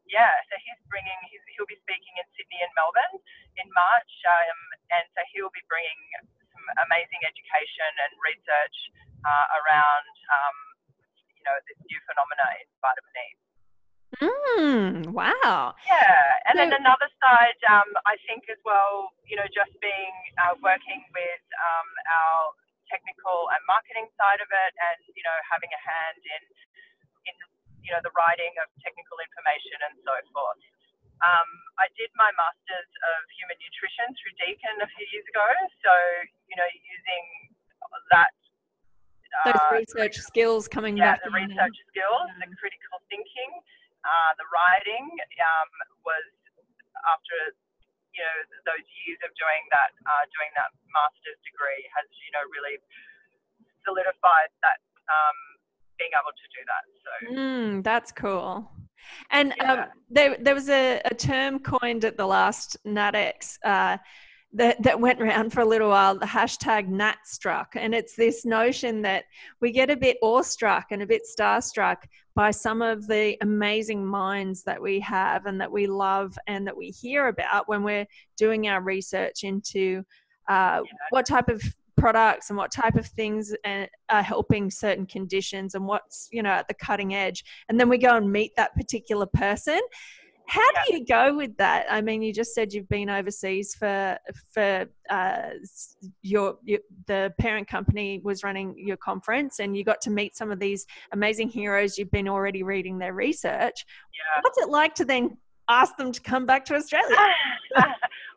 Yeah, 0.06 0.30
so 0.52 0.60
he's 0.60 0.78
bringing, 0.92 1.16
he's, 1.32 1.40
he'll 1.56 1.66
be 1.72 1.80
speaking 1.88 2.12
in 2.20 2.28
Sydney 2.36 2.60
and 2.60 2.70
Melbourne 2.76 3.18
in 3.58 3.68
March, 3.72 4.12
um, 4.28 4.60
and 4.92 5.08
bringing 5.70 6.02
some 6.54 6.66
amazing 6.88 7.22
education 7.26 7.92
and 8.06 8.12
research 8.22 8.78
uh, 9.26 9.48
around, 9.62 10.14
um, 10.30 10.58
you 11.38 11.44
know, 11.46 11.56
this 11.70 11.78
new 11.86 12.00
phenomena 12.10 12.48
in 12.62 12.68
vitamin 12.82 13.16
E. 13.18 13.28
Mm, 14.22 15.16
wow. 15.16 15.74
Yeah, 15.88 16.52
and 16.52 16.54
so, 16.54 16.60
then 16.60 16.76
another 16.76 17.08
side, 17.24 17.58
um, 17.72 17.88
I 18.04 18.20
think 18.28 18.44
as 18.52 18.60
well, 18.68 19.16
you 19.24 19.40
know, 19.40 19.48
just 19.50 19.72
being 19.80 20.16
uh, 20.44 20.60
working 20.60 21.00
with 21.16 21.44
um, 21.56 21.90
our 22.12 22.52
technical 22.92 23.48
and 23.56 23.64
marketing 23.72 24.12
side 24.20 24.44
of 24.44 24.52
it, 24.52 24.74
and 24.76 25.00
you 25.16 25.24
know, 25.24 25.38
having 25.48 25.72
a 25.72 25.82
hand 25.82 26.20
in 26.20 26.44
in 27.32 27.36
you 27.82 27.92
know 27.96 28.04
the 28.04 28.12
writing 28.14 28.52
of 28.60 28.68
technical 28.84 29.16
information 29.24 29.80
and 29.88 29.96
so 30.04 30.14
forth. 30.36 30.60
Um, 31.22 31.50
I 31.78 31.86
did 31.94 32.10
my 32.18 32.30
masters 32.34 32.90
of 33.14 33.20
human 33.38 33.58
nutrition 33.62 34.10
through 34.18 34.34
Deakin 34.42 34.76
a 34.82 34.90
few 34.90 35.06
years 35.14 35.26
ago, 35.30 35.48
so 35.86 35.94
you 36.50 36.58
know, 36.58 36.70
using 36.82 37.26
that 38.10 38.34
those 39.46 39.56
uh, 39.56 39.80
research 39.80 40.18
skills 40.20 40.68
coming 40.68 40.98
yeah, 40.98 41.16
back. 41.16 41.24
the 41.24 41.32
research 41.32 41.78
skills, 41.88 42.28
yeah. 42.36 42.44
the 42.44 42.50
critical 42.60 43.00
thinking, 43.08 43.52
uh, 44.04 44.32
the 44.36 44.48
writing 44.52 45.08
um, 45.08 45.70
was 46.04 46.28
after 47.08 47.56
you 48.12 48.22
know 48.22 48.38
those 48.68 48.84
years 49.06 49.20
of 49.24 49.32
doing 49.40 49.64
that 49.72 49.96
uh, 50.04 50.24
doing 50.36 50.52
that 50.60 50.76
master's 50.92 51.40
degree 51.48 51.88
has 51.96 52.06
you 52.28 52.32
know 52.36 52.44
really 52.52 52.76
solidified 53.88 54.52
that 54.62 54.84
um, 55.08 55.38
being 55.96 56.12
able 56.12 56.36
to 56.36 56.48
do 56.52 56.62
that. 56.68 56.84
So 57.00 57.12
mm, 57.32 57.70
that's 57.84 58.12
cool. 58.12 58.68
And 59.32 59.54
yeah. 59.58 59.74
um, 59.74 59.86
there, 60.10 60.38
there 60.40 60.56
was 60.56 60.70
a, 60.70 61.02
a, 61.06 61.14
term 61.14 61.60
coined 61.60 62.06
at 62.06 62.18
the 62.18 62.26
last 62.26 62.78
NatX 62.86 63.58
uh, 63.64 63.98
that, 64.54 64.82
that 64.84 65.00
went 65.00 65.22
around 65.22 65.52
for 65.52 65.62
a 65.62 65.66
little 65.66 65.90
while, 65.90 66.18
the 66.18 66.26
hashtag 66.26 66.90
NatStruck. 66.90 67.68
And 67.76 67.96
it's 67.96 68.16
this 68.16 68.46
notion 68.46 69.02
that 69.04 69.26
we 69.62 69.72
get 69.72 69.90
a 69.90 69.96
bit 69.96 70.18
awestruck 70.22 70.88
and 70.92 71.02
a 71.02 71.08
bit 71.08 71.22
starstruck 71.24 71.98
by 72.36 72.52
some 72.52 72.82
of 72.82 73.08
the 73.08 73.38
amazing 73.42 74.06
minds 74.06 74.64
that 74.64 74.82
we 74.82 75.00
have 75.02 75.46
and 75.46 75.60
that 75.60 75.72
we 75.72 75.88
love 75.88 76.38
and 76.48 76.66
that 76.68 76.76
we 76.76 76.90
hear 76.90 77.28
about 77.28 77.68
when 77.68 77.84
we're 77.84 78.08
doing 78.38 78.68
our 78.68 78.82
research 78.82 79.44
into 79.44 80.04
uh, 80.50 80.82
what 81.12 81.26
type 81.26 81.50
of 81.50 81.62
products 82.02 82.50
and 82.50 82.58
what 82.58 82.72
type 82.72 82.96
of 82.96 83.06
things 83.06 83.54
uh, 83.66 83.86
are 84.10 84.24
helping 84.24 84.72
certain 84.72 85.06
conditions 85.06 85.76
and 85.76 85.86
what's 85.86 86.28
you 86.32 86.42
know 86.42 86.50
at 86.50 86.68
the 86.68 86.74
cutting 86.74 87.14
edge 87.14 87.44
and 87.70 87.80
then 87.80 87.88
we 87.90 87.98
go 87.98 88.16
and 88.18 88.32
meet 88.32 88.52
that 88.58 88.74
particular 88.76 89.26
person 89.26 89.80
how 90.52 90.70
do 90.72 90.94
you 90.94 91.06
go 91.06 91.34
with 91.34 91.56
that? 91.58 91.86
I 91.90 92.02
mean, 92.02 92.22
you 92.22 92.34
just 92.34 92.54
said 92.54 92.74
you've 92.74 92.90
been 92.90 93.10
overseas 93.10 93.74
for 93.74 94.18
for 94.54 94.86
uh, 95.10 95.50
your, 96.24 96.58
your, 96.66 96.80
the 97.08 97.34
parent 97.40 97.70
company 97.70 98.20
was 98.22 98.44
running 98.44 98.76
your 98.78 98.98
conference, 98.98 99.60
and 99.60 99.78
you 99.78 99.86
got 99.86 100.02
to 100.02 100.10
meet 100.10 100.36
some 100.36 100.52
of 100.52 100.60
these 100.60 100.86
amazing 101.14 101.48
heroes. 101.48 101.98
You've 101.98 102.12
been 102.12 102.28
already 102.28 102.64
reading 102.64 103.00
their 103.00 103.14
research. 103.14 103.86
Yeah. 103.86 104.42
What's 104.42 104.58
it 104.58 104.68
like 104.68 104.94
to 104.96 105.06
then 105.06 105.38
ask 105.70 105.96
them 105.96 106.12
to 106.12 106.20
come 106.20 106.46
back 106.46 106.66
to 106.66 106.76
Australia? 106.76 107.16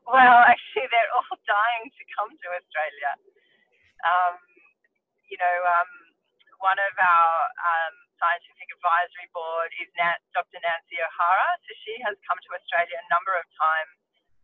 well, 0.06 0.38
actually, 0.46 0.86
they're 0.86 1.12
all 1.16 1.38
dying 1.48 1.90
to 1.90 2.04
come 2.16 2.30
to 2.30 2.48
Australia. 2.54 3.10
Um, 4.04 4.36
you 5.28 5.40
know, 5.40 5.56
um, 5.66 5.90
one 6.60 6.78
of 6.78 6.94
our 6.96 7.32
um, 7.60 7.94
scientific 8.20 8.68
advisory 8.72 9.28
board 9.36 9.68
is 9.80 9.88
Dr. 10.32 10.60
Nancy 10.60 10.96
O'Hara. 11.00 11.50
So 11.64 11.70
she 11.84 11.94
has 12.04 12.16
come 12.24 12.38
to 12.40 12.50
Australia 12.56 12.96
a 13.00 13.08
number 13.12 13.34
of 13.36 13.44
times 13.56 13.94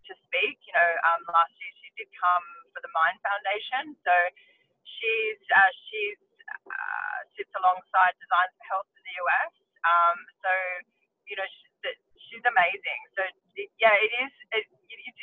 to 0.08 0.12
speak. 0.28 0.60
You 0.66 0.74
know, 0.74 0.90
um, 1.08 1.20
last 1.30 1.54
year 1.60 1.72
she 1.80 1.88
did 1.96 2.10
come 2.16 2.46
for 2.74 2.80
the 2.84 2.92
MINDD 2.92 3.18
Foundation. 3.24 3.96
So 4.04 4.14
she's 4.84 5.40
uh, 5.52 5.70
she's 5.88 6.20
uh, 6.66 7.18
sits 7.36 7.52
alongside 7.56 8.16
Design 8.20 8.48
for 8.56 8.64
Health 8.68 8.90
in 8.96 9.02
the 9.04 9.16
US. 9.24 9.52
Um, 9.84 10.18
so 10.44 10.52
you 11.30 11.36
know 11.40 11.46
she, 11.48 11.94
she's 12.28 12.44
amazing. 12.44 13.00
So 13.16 13.22
yeah, 13.78 13.96
it 13.96 14.12
is. 14.28 14.32
It, 14.56 14.66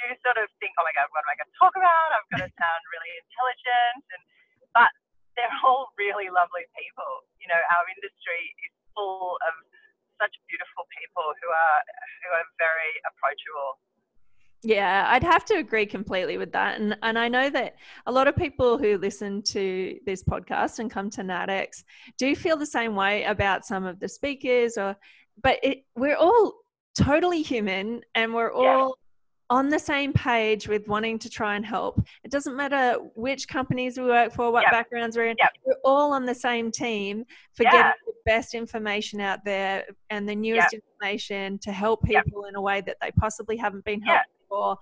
you, 0.07 0.15
sort 0.23 0.39
of 0.39 0.47
think, 0.63 0.71
oh 0.79 0.85
my 0.87 0.95
God, 0.95 1.11
what 1.11 1.27
am 1.27 1.31
I 1.31 1.37
going 1.37 1.51
to 1.51 1.59
talk 1.59 1.75
about? 1.75 2.07
I've 2.15 2.29
got 2.31 2.41
to 2.47 2.51
sound 2.55 2.81
really 2.95 3.11
intelligent, 3.19 4.03
and 4.15 4.23
but 4.71 4.91
they're 5.35 5.51
all 5.67 5.91
really 5.99 6.31
lovely 6.31 6.63
people. 6.73 7.27
You 7.43 7.51
know, 7.51 7.59
our 7.59 7.85
industry 7.91 8.41
is 8.63 8.73
full 8.95 9.35
of 9.43 9.53
such 10.17 10.33
beautiful 10.49 10.87
people 10.95 11.35
who 11.43 11.49
are 11.51 11.79
who 12.23 12.29
are 12.33 12.47
very 12.57 12.91
approachable. 13.05 13.83
Yeah, 14.63 15.05
I'd 15.09 15.23
have 15.23 15.45
to 15.45 15.55
agree 15.55 15.85
completely 15.85 16.37
with 16.37 16.51
that. 16.53 16.79
And 16.79 16.97
and 17.03 17.17
I 17.19 17.27
know 17.27 17.49
that 17.49 17.75
a 18.05 18.11
lot 18.11 18.27
of 18.27 18.35
people 18.35 18.77
who 18.77 18.97
listen 18.97 19.41
to 19.53 19.99
this 20.05 20.23
podcast 20.23 20.79
and 20.79 20.89
come 20.89 21.09
to 21.11 21.21
NatX 21.21 21.83
do 22.17 22.35
feel 22.35 22.57
the 22.57 22.65
same 22.65 22.95
way 22.95 23.23
about 23.23 23.65
some 23.65 23.85
of 23.85 23.99
the 23.99 24.09
speakers 24.09 24.77
or 24.77 24.95
but 25.41 25.59
it, 25.61 25.85
we're 25.95 26.17
all 26.17 26.53
totally 26.97 27.43
human 27.43 28.01
and 28.15 28.33
we're 28.33 28.51
all. 28.51 28.97
On 29.49 29.69
the 29.69 29.79
same 29.79 30.11
page 30.11 30.67
with 30.67 30.87
wanting 30.87 31.17
to 31.19 31.29
try 31.29 31.55
and 31.55 31.65
help. 31.65 32.01
It 32.23 32.31
doesn't 32.31 32.55
matter 32.55 32.97
which 33.15 33.47
companies 33.47 33.97
we 33.97 34.05
work 34.05 34.33
for, 34.33 34.51
what 34.51 34.63
yep. 34.63 34.71
backgrounds 34.71 35.15
we're 35.15 35.27
in. 35.27 35.37
Yep. 35.39 35.51
We're 35.65 35.75
all 35.85 36.11
on 36.11 36.25
the 36.25 36.35
same 36.35 36.71
team 36.71 37.23
for 37.53 37.63
yeah. 37.63 37.71
getting 37.71 37.91
the 38.05 38.13
best 38.25 38.53
information 38.53 39.21
out 39.21 39.39
there 39.45 39.85
and 40.09 40.27
the 40.27 40.35
newest 40.35 40.73
yep. 40.73 40.81
information 40.81 41.59
to 41.59 41.71
help 41.71 42.03
people 42.03 42.45
in 42.45 42.55
a 42.55 42.61
way 42.61 42.81
that 42.81 42.97
they 43.01 43.11
possibly 43.11 43.55
haven't 43.55 43.85
been 43.85 44.01
helped 44.01 44.27
before. 44.41 44.77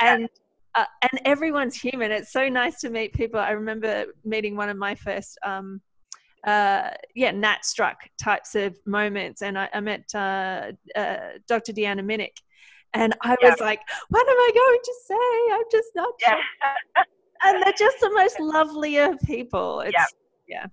And 0.00 0.28
uh, 0.76 0.84
and 1.02 1.20
everyone's 1.24 1.74
human. 1.74 2.12
It's 2.12 2.32
so 2.32 2.48
nice 2.48 2.80
to 2.82 2.90
meet 2.90 3.12
people. 3.12 3.40
I 3.40 3.50
remember 3.50 4.04
meeting 4.24 4.54
one 4.54 4.68
of 4.68 4.76
my 4.76 4.94
first 4.94 5.36
um, 5.44 5.80
uh, 6.44 6.90
yeah, 7.14 7.30
nat 7.30 7.64
struck 7.64 7.98
types 8.22 8.54
of 8.54 8.76
moments. 8.86 9.42
And 9.42 9.58
I, 9.58 9.68
I 9.72 9.80
met 9.80 10.14
uh, 10.14 10.72
uh, 10.96 11.16
Dr. 11.46 11.72
Deanna 11.72 12.02
Minich, 12.02 12.38
and 12.94 13.14
I 13.22 13.36
yeah. 13.40 13.50
was 13.50 13.60
like, 13.60 13.80
what 14.08 14.28
am 14.28 14.36
I 14.36 14.50
going 14.54 14.80
to 14.84 14.94
say? 15.06 15.54
I'm 15.54 15.64
just 15.70 15.90
not 15.94 16.14
yeah. 16.20 16.28
sure. 16.28 17.04
and 17.44 17.62
they're 17.62 17.72
just 17.78 18.00
the 18.00 18.10
most 18.10 18.38
lovelier 18.40 19.16
people. 19.24 19.80
It's, 19.80 19.92
yeah. 19.92 20.06
Yeah. 20.48 20.66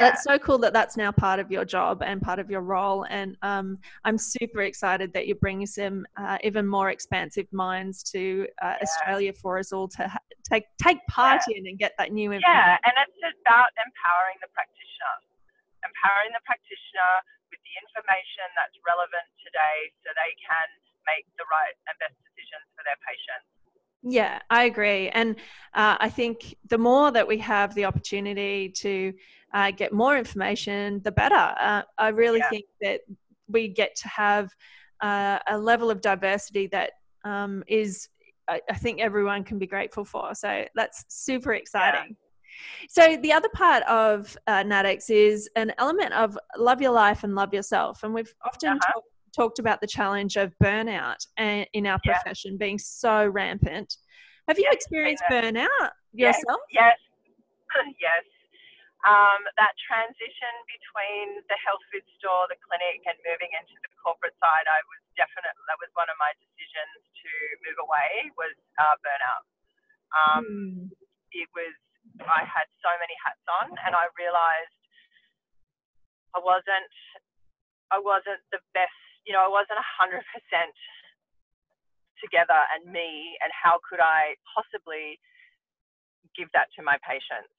Yeah. 0.00 0.08
It's 0.08 0.24
so 0.24 0.38
cool 0.38 0.56
that 0.58 0.72
that's 0.72 0.96
now 0.96 1.12
part 1.12 1.38
of 1.38 1.52
your 1.52 1.64
job 1.64 2.02
and 2.02 2.20
part 2.20 2.38
of 2.38 2.50
your 2.50 2.62
role. 2.62 3.04
And 3.12 3.36
um, 3.42 3.78
I'm 4.04 4.16
super 4.16 4.62
excited 4.62 5.12
that 5.12 5.26
you're 5.26 5.36
bringing 5.36 5.66
some 5.66 6.06
uh, 6.16 6.38
even 6.42 6.66
more 6.66 6.88
expansive 6.88 7.46
minds 7.52 8.02
to 8.16 8.48
uh, 8.62 8.80
yeah. 8.80 8.82
Australia 8.82 9.32
for 9.36 9.58
us 9.58 9.72
all 9.72 9.88
to 10.00 10.08
ha- 10.08 10.24
take 10.48 10.64
take 10.80 10.96
part 11.12 11.42
yeah. 11.44 11.58
in 11.60 11.66
and 11.68 11.78
get 11.78 11.92
that 11.98 12.10
new 12.10 12.32
information. 12.32 12.56
Yeah, 12.56 12.80
and 12.88 12.94
it's 13.04 13.20
about 13.44 13.68
empowering 13.76 14.40
the 14.40 14.48
practitioner, 14.56 15.16
empowering 15.84 16.32
the 16.32 16.44
practitioner 16.48 17.12
with 17.52 17.60
the 17.60 17.74
information 17.84 18.48
that's 18.56 18.76
relevant 18.88 19.28
today, 19.44 19.92
so 20.00 20.08
they 20.16 20.32
can 20.40 20.68
make 21.06 21.26
the 21.38 21.46
right 21.50 21.76
and 21.88 21.94
best 21.98 22.16
decisions 22.22 22.66
for 22.76 22.82
their 22.84 22.98
patients. 23.02 23.48
Yeah, 24.02 24.40
I 24.50 24.64
agree. 24.64 25.08
And 25.10 25.36
uh, 25.74 25.96
I 26.00 26.08
think 26.10 26.56
the 26.68 26.78
more 26.78 27.12
that 27.12 27.26
we 27.26 27.38
have 27.38 27.74
the 27.74 27.84
opportunity 27.84 28.68
to 28.78 29.12
uh, 29.54 29.70
get 29.70 29.92
more 29.92 30.18
information, 30.18 31.00
the 31.04 31.12
better. 31.12 31.54
Uh, 31.60 31.82
I 31.98 32.08
really 32.08 32.40
yeah. 32.40 32.50
think 32.50 32.64
that 32.80 33.00
we 33.48 33.68
get 33.68 33.94
to 33.96 34.08
have 34.08 34.50
uh, 35.02 35.38
a 35.48 35.58
level 35.58 35.90
of 35.90 36.00
diversity 36.00 36.66
that 36.68 36.92
um, 37.24 37.62
is, 37.68 38.08
I, 38.48 38.60
I, 38.68 38.74
think, 38.74 39.00
everyone 39.00 39.44
can 39.44 39.58
be 39.58 39.66
grateful 39.66 40.04
for. 40.04 40.34
So 40.34 40.64
that's 40.74 41.04
super 41.08 41.54
exciting. 41.54 42.16
Yeah. 42.16 42.86
So 42.88 43.16
the 43.16 43.32
other 43.32 43.48
part 43.54 43.82
of 43.84 44.36
uh, 44.46 44.62
NatX 44.64 45.10
is 45.10 45.48
an 45.56 45.72
element 45.78 46.12
of 46.12 46.38
love 46.56 46.82
your 46.82 46.92
life 46.92 47.24
and 47.24 47.34
love 47.34 47.54
yourself, 47.54 48.02
and 48.02 48.12
we've 48.12 48.32
often 48.44 48.70
uh-huh. 48.70 48.92
talk, 48.92 49.04
talked 49.34 49.58
about 49.58 49.80
the 49.80 49.86
challenge 49.86 50.36
of 50.36 50.52
burnout 50.62 51.26
and 51.36 51.66
in 51.72 51.86
our 51.86 51.98
yeah. 52.04 52.14
profession 52.14 52.56
being 52.56 52.78
so 52.78 53.26
rampant. 53.26 53.96
Have 54.48 54.58
you 54.58 54.68
experienced 54.70 55.24
burnout 55.30 55.68
yourself? 56.12 56.60
Yes, 56.70 56.96
yes, 57.76 57.94
yes 58.00 58.24
um, 59.02 59.42
that 59.58 59.74
transition 59.82 60.54
between 60.70 61.42
the 61.50 61.58
health 61.58 61.82
food 61.90 62.06
store, 62.18 62.46
the 62.46 62.58
clinic, 62.62 63.02
and 63.02 63.18
moving 63.26 63.50
into 63.50 63.74
the 63.82 63.90
corporate 63.98 64.34
side, 64.38 64.66
I 64.70 64.78
was 64.86 65.02
definitely 65.18 65.58
that 65.66 65.78
was 65.82 65.90
one 65.98 66.06
of 66.06 66.14
my 66.22 66.30
decisions 66.38 67.02
to 67.02 67.30
move 67.66 67.78
away 67.82 68.30
was 68.38 68.54
uh, 68.78 68.94
burnout. 69.02 69.44
Um, 70.14 70.44
mm. 70.46 70.82
It 71.34 71.50
was 71.50 71.74
I 72.22 72.46
had 72.46 72.70
so 72.78 72.94
many 73.02 73.14
hats 73.18 73.42
on, 73.50 73.74
and 73.82 73.98
I 73.98 74.06
realised 74.14 74.78
I 76.38 76.40
wasn't 76.42 76.94
I 77.90 77.98
wasn't 77.98 78.42
the 78.54 78.62
best. 78.70 78.94
You 79.26 79.32
know, 79.32 79.44
I 79.44 79.50
wasn't 79.50 79.78
a 79.78 79.88
hundred 79.98 80.24
percent 80.32 80.74
together 82.22 82.58
and 82.74 82.86
me, 82.90 83.38
and 83.42 83.50
how 83.50 83.78
could 83.82 83.98
I 83.98 84.38
possibly 84.50 85.18
give 86.36 86.48
that 86.54 86.70
to 86.78 86.82
my 86.82 86.98
patients? 87.02 87.52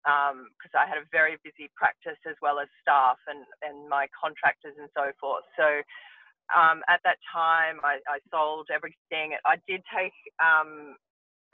because 0.00 0.72
um, 0.72 0.80
I 0.80 0.88
had 0.88 0.96
a 0.96 1.04
very 1.12 1.36
busy 1.44 1.68
practice 1.76 2.16
as 2.24 2.36
well 2.40 2.58
as 2.58 2.68
staff 2.80 3.20
and, 3.28 3.44
and 3.60 3.88
my 3.88 4.08
contractors 4.16 4.72
and 4.80 4.88
so 4.96 5.12
forth. 5.20 5.44
So 5.56 5.84
um, 6.56 6.80
at 6.88 7.04
that 7.04 7.20
time, 7.28 7.78
I, 7.84 8.00
I, 8.08 8.18
sold 8.32 8.68
everything. 8.72 9.36
I 9.44 9.60
did 9.68 9.84
take 9.92 10.16
um, 10.40 10.96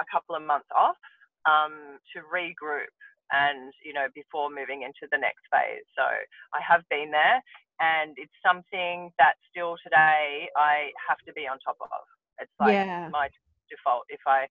a 0.01 0.07
couple 0.07 0.39
of 0.39 0.43
months 0.47 0.71
off 0.75 0.97
um, 1.45 1.99
to 2.15 2.23
regroup 2.23 2.95
and, 3.33 3.73
you 3.85 3.93
know, 3.93 4.07
before 4.15 4.51
moving 4.51 4.83
into 4.83 5.09
the 5.11 5.19
next 5.19 5.43
phase. 5.51 5.87
So 5.97 6.05
I 6.05 6.61
have 6.63 6.83
been 6.91 7.11
there 7.11 7.43
and 7.81 8.15
it's 8.17 8.33
something 8.45 9.11
that 9.19 9.35
still 9.51 9.77
today 9.83 10.49
I 10.57 10.91
have 11.09 11.19
to 11.27 11.33
be 11.33 11.47
on 11.47 11.59
top 11.61 11.77
of. 11.81 12.05
It's 12.41 12.53
like 12.61 12.73
yeah. 12.73 13.09
my 13.11 13.29
default. 13.69 14.05
If 14.09 14.21
I 14.27 14.47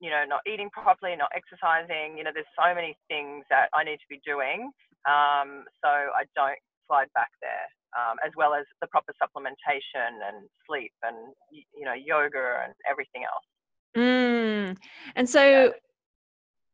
you 0.00 0.10
know, 0.10 0.24
not 0.26 0.40
eating 0.46 0.68
properly, 0.70 1.14
not 1.16 1.30
exercising. 1.34 2.18
You 2.18 2.24
know, 2.24 2.30
there's 2.34 2.50
so 2.58 2.74
many 2.74 2.96
things 3.08 3.44
that 3.50 3.68
I 3.74 3.84
need 3.84 3.98
to 3.98 4.08
be 4.08 4.20
doing. 4.26 4.72
Um, 5.06 5.64
so 5.82 5.88
I 5.88 6.26
don't 6.34 6.58
slide 6.86 7.08
back 7.14 7.30
there, 7.40 7.66
um, 7.96 8.16
as 8.26 8.32
well 8.36 8.54
as 8.54 8.66
the 8.80 8.88
proper 8.88 9.14
supplementation 9.22 10.18
and 10.26 10.48
sleep 10.66 10.92
and, 11.02 11.32
you 11.50 11.84
know, 11.84 11.94
yoga 11.94 12.64
and 12.64 12.74
everything 12.88 13.22
else. 13.24 13.46
Mm. 13.96 14.76
And 15.16 15.28
so, 15.28 15.42
yeah. 15.42 15.68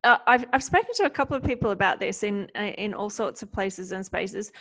Uh, 0.05 0.19
I've 0.27 0.45
I've 0.53 0.63
spoken 0.63 0.95
to 0.97 1.05
a 1.05 1.11
couple 1.11 1.37
of 1.37 1.43
people 1.43 1.71
about 1.71 2.01
this 2.01 2.23
in 2.23 2.49
uh, 2.57 2.73
in 2.79 2.95
all 2.95 3.11
sorts 3.11 3.43
of 3.43 3.53
places 3.53 3.93
and 3.93 4.05
spaces. 4.05 4.53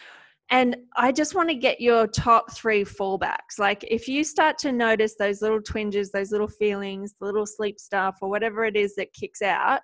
And 0.51 0.77
I 0.95 1.11
just 1.11 1.33
want 1.33 1.49
to 1.49 1.55
get 1.55 1.81
your 1.81 2.05
top 2.05 2.51
three 2.51 2.83
fallbacks. 2.83 3.57
Like, 3.57 3.83
if 3.89 4.07
you 4.07 4.23
start 4.23 4.59
to 4.59 4.71
notice 4.71 5.15
those 5.17 5.41
little 5.41 5.61
twinges, 5.61 6.11
those 6.11 6.31
little 6.31 6.47
feelings, 6.47 7.15
the 7.19 7.25
little 7.25 7.47
sleep 7.47 7.79
stuff, 7.79 8.17
or 8.21 8.29
whatever 8.29 8.63
it 8.63 8.75
is 8.75 8.95
that 8.95 9.11
kicks 9.13 9.41
out 9.41 9.81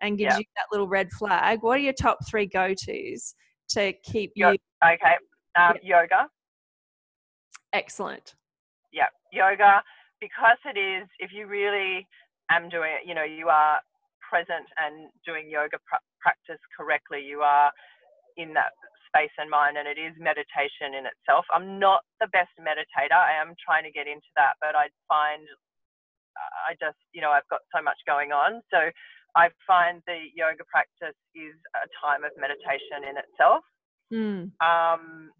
and 0.00 0.16
gives 0.16 0.38
you 0.38 0.44
that 0.56 0.64
little 0.72 0.88
red 0.88 1.10
flag, 1.12 1.58
what 1.60 1.76
are 1.76 1.82
your 1.82 1.92
top 1.92 2.18
three 2.30 2.46
go 2.46 2.72
tos 2.72 3.34
to 3.68 3.92
keep 4.02 4.32
you? 4.34 4.46
Okay. 4.46 5.16
Um, 5.58 5.74
yeah. 5.82 6.00
Yoga. 6.00 6.28
Excellent. 7.74 8.34
Yeah. 8.92 9.08
Yoga, 9.32 9.82
because 10.18 10.56
it 10.64 10.78
is, 10.78 11.06
if 11.18 11.30
you 11.30 11.46
really 11.46 12.08
am 12.50 12.70
doing 12.70 12.90
it, 12.92 13.06
you 13.06 13.14
know, 13.14 13.24
you 13.24 13.48
are 13.48 13.78
present 14.30 14.70
and 14.78 15.10
doing 15.26 15.50
yoga 15.50 15.82
pr- 15.82 16.06
practice 16.22 16.62
correctly, 16.70 17.18
you 17.26 17.42
are 17.42 17.74
in 18.38 18.54
that 18.54 18.70
space 19.10 19.34
and 19.42 19.50
mind 19.50 19.74
and 19.74 19.90
it 19.90 19.98
is 19.98 20.14
meditation 20.22 20.94
in 20.94 21.02
itself. 21.10 21.42
I'm 21.50 21.82
not 21.82 22.06
the 22.22 22.30
best 22.30 22.54
meditator. 22.62 23.18
I 23.18 23.34
am 23.34 23.58
trying 23.58 23.82
to 23.82 23.90
get 23.90 24.06
into 24.06 24.30
that, 24.38 24.54
but 24.62 24.78
I 24.78 24.86
find 25.10 25.42
I 26.38 26.78
just, 26.78 26.96
you 27.12 27.20
know, 27.20 27.30
I've 27.30 27.48
got 27.50 27.60
so 27.74 27.82
much 27.82 27.98
going 28.06 28.32
on. 28.32 28.62
So 28.70 28.90
I 29.36 29.50
find 29.66 30.02
the 30.06 30.30
yoga 30.34 30.64
practice 30.70 31.18
is 31.34 31.56
a 31.74 31.86
time 31.98 32.24
of 32.24 32.32
meditation 32.38 33.06
in 33.06 33.14
itself. 33.18 33.62
Mm. 34.12 34.50
Um, 34.62 35.30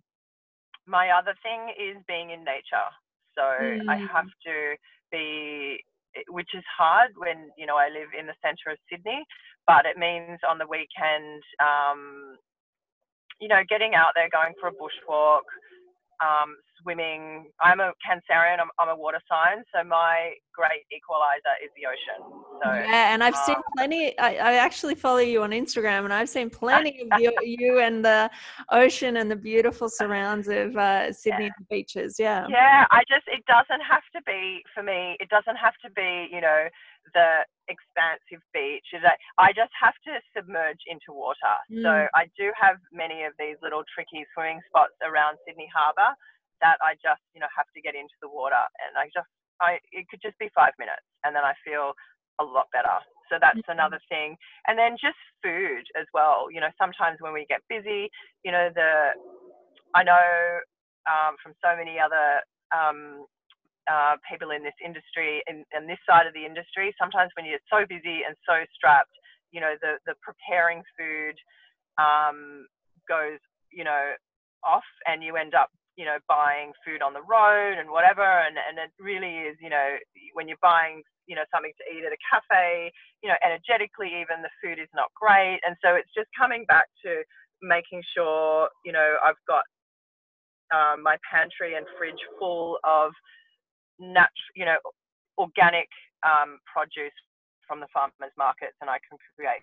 my 0.86 1.10
other 1.10 1.34
thing 1.42 1.72
is 1.78 1.96
being 2.06 2.30
in 2.30 2.44
nature. 2.44 2.90
So 3.34 3.42
mm. 3.42 3.88
I 3.88 3.96
have 3.96 4.30
to 4.46 4.74
be, 5.10 5.82
which 6.28 6.50
is 6.54 6.64
hard 6.76 7.10
when, 7.16 7.50
you 7.56 7.66
know, 7.66 7.76
I 7.76 7.88
live 7.88 8.08
in 8.18 8.26
the 8.26 8.34
centre 8.42 8.70
of 8.70 8.78
Sydney, 8.90 9.24
but 9.66 9.86
it 9.86 9.98
means 9.98 10.40
on 10.48 10.58
the 10.58 10.66
weekend, 10.66 11.42
um, 11.60 12.36
you 13.40 13.48
know, 13.48 13.62
getting 13.68 13.94
out 13.94 14.12
there, 14.14 14.28
going 14.32 14.54
for 14.60 14.68
a 14.68 14.72
bushwalk, 14.72 15.46
um, 16.20 16.56
swimming. 16.82 17.50
I'm 17.60 17.80
a 17.80 17.92
Cancerian. 18.06 18.58
I'm, 18.60 18.68
I'm, 18.78 18.88
a 18.88 18.96
water 18.96 19.20
sign, 19.28 19.62
so 19.74 19.84
my 19.84 20.32
great 20.54 20.84
equalizer 20.94 21.54
is 21.62 21.70
the 21.76 21.86
ocean. 21.86 22.20
So 22.62 22.72
yeah, 22.72 23.14
and 23.14 23.22
I've 23.22 23.34
um, 23.34 23.40
seen 23.46 23.56
plenty. 23.76 24.18
I, 24.18 24.36
I, 24.36 24.54
actually 24.54 24.94
follow 24.94 25.18
you 25.18 25.42
on 25.42 25.50
Instagram, 25.50 26.04
and 26.04 26.12
I've 26.12 26.28
seen 26.28 26.50
plenty 26.50 27.08
of 27.10 27.18
you, 27.20 27.32
you 27.42 27.80
and 27.80 28.04
the 28.04 28.30
ocean 28.70 29.16
and 29.16 29.30
the 29.30 29.36
beautiful 29.36 29.88
surrounds 29.88 30.48
of 30.48 30.76
uh, 30.76 31.12
Sydney 31.12 31.46
yeah. 31.46 31.66
beaches. 31.70 32.16
Yeah. 32.18 32.46
Yeah, 32.48 32.86
I 32.90 33.02
just 33.08 33.26
it 33.28 33.44
doesn't 33.46 33.82
have 33.82 34.02
to 34.14 34.22
be 34.26 34.62
for 34.74 34.82
me. 34.82 35.16
It 35.20 35.28
doesn't 35.28 35.56
have 35.56 35.74
to 35.84 35.90
be 35.90 36.28
you 36.30 36.40
know 36.40 36.68
the 37.14 37.46
expansive 37.68 38.42
beach. 38.52 38.86
Is. 38.92 39.02
I 39.38 39.54
just 39.54 39.72
have 39.78 39.94
to 40.10 40.18
submerge 40.34 40.82
into 40.90 41.14
water. 41.14 41.54
Mm. 41.70 41.82
So 41.82 41.92
I 42.14 42.26
do 42.34 42.50
have 42.58 42.76
many 42.90 43.24
of 43.24 43.32
these 43.38 43.56
little 43.62 43.86
tricky 43.94 44.26
swimming 44.34 44.60
spots 44.66 44.96
around 45.02 45.38
Sydney 45.46 45.70
Harbour 45.70 46.14
that 46.60 46.76
I 46.84 46.94
just, 47.00 47.22
you 47.32 47.40
know, 47.40 47.50
have 47.56 47.70
to 47.72 47.80
get 47.80 47.96
into 47.96 48.14
the 48.20 48.28
water 48.28 48.60
and 48.84 48.92
I 48.98 49.08
just 49.14 49.30
I 49.60 49.80
it 49.92 50.08
could 50.08 50.20
just 50.20 50.36
be 50.38 50.52
five 50.52 50.72
minutes 50.78 51.04
and 51.24 51.32
then 51.36 51.44
I 51.44 51.54
feel 51.64 51.92
a 52.40 52.44
lot 52.44 52.68
better. 52.72 53.00
So 53.28 53.38
that's 53.40 53.60
mm-hmm. 53.62 53.76
another 53.78 54.00
thing. 54.08 54.36
And 54.66 54.76
then 54.76 54.98
just 55.00 55.20
food 55.44 55.84
as 55.94 56.08
well. 56.12 56.50
You 56.50 56.60
know, 56.60 56.72
sometimes 56.80 57.20
when 57.20 57.32
we 57.32 57.46
get 57.48 57.62
busy, 57.68 58.10
you 58.44 58.52
know, 58.52 58.68
the 58.74 59.14
I 59.94 60.02
know 60.02 60.26
um, 61.08 61.36
from 61.42 61.54
so 61.62 61.76
many 61.76 61.98
other 61.98 62.42
um, 62.70 63.26
uh, 63.90 64.14
people 64.22 64.54
in 64.54 64.62
this 64.62 64.76
industry, 64.78 65.42
in, 65.50 65.66
in 65.74 65.90
this 65.90 65.98
side 66.06 66.26
of 66.26 66.34
the 66.34 66.46
industry, 66.46 66.94
sometimes 66.94 67.34
when 67.34 67.44
you're 67.44 67.62
so 67.66 67.82
busy 67.88 68.22
and 68.22 68.38
so 68.46 68.62
strapped, 68.70 69.10
you 69.50 69.60
know, 69.60 69.74
the, 69.82 69.98
the 70.06 70.14
preparing 70.22 70.82
food 70.94 71.34
um, 71.98 72.70
goes, 73.10 73.42
you 73.74 73.82
know, 73.82 74.14
off 74.62 74.86
and 75.06 75.24
you 75.24 75.36
end 75.36 75.54
up 75.54 75.70
you 75.96 76.04
know 76.04 76.16
buying 76.28 76.72
food 76.84 77.02
on 77.02 77.12
the 77.12 77.24
road 77.24 77.76
and 77.76 77.90
whatever. 77.90 78.24
And 78.24 78.56
and 78.56 78.78
it 78.78 78.92
really 79.00 79.48
is 79.48 79.56
you 79.60 79.70
know 79.70 79.96
when 80.34 80.48
you're 80.48 80.60
buying 80.62 81.02
you 81.26 81.36
know 81.36 81.44
something 81.52 81.72
to 81.76 81.84
eat 81.92 82.04
at 82.04 82.12
a 82.12 82.20
cafe 82.24 82.90
you 83.22 83.28
know 83.28 83.36
energetically 83.44 84.08
even 84.20 84.42
the 84.42 84.52
food 84.62 84.78
is 84.78 84.88
not 84.94 85.12
great. 85.18 85.60
And 85.66 85.76
so 85.84 85.94
it's 85.94 86.12
just 86.16 86.28
coming 86.38 86.64
back 86.68 86.86
to 87.04 87.22
making 87.62 88.02
sure 88.16 88.68
you 88.84 88.92
know 88.92 89.16
I've 89.24 89.40
got 89.48 89.64
um, 90.72 91.02
my 91.02 91.16
pantry 91.26 91.74
and 91.74 91.86
fridge 91.98 92.22
full 92.38 92.78
of 92.84 93.12
natural 94.00 94.52
you 94.56 94.64
know 94.64 94.76
organic 95.38 95.88
um, 96.24 96.58
produce 96.66 97.12
from 97.66 97.80
the 97.80 97.86
farmers 97.92 98.32
markets 98.36 98.76
and 98.80 98.90
I 98.90 98.98
can 99.08 99.18
create 99.36 99.62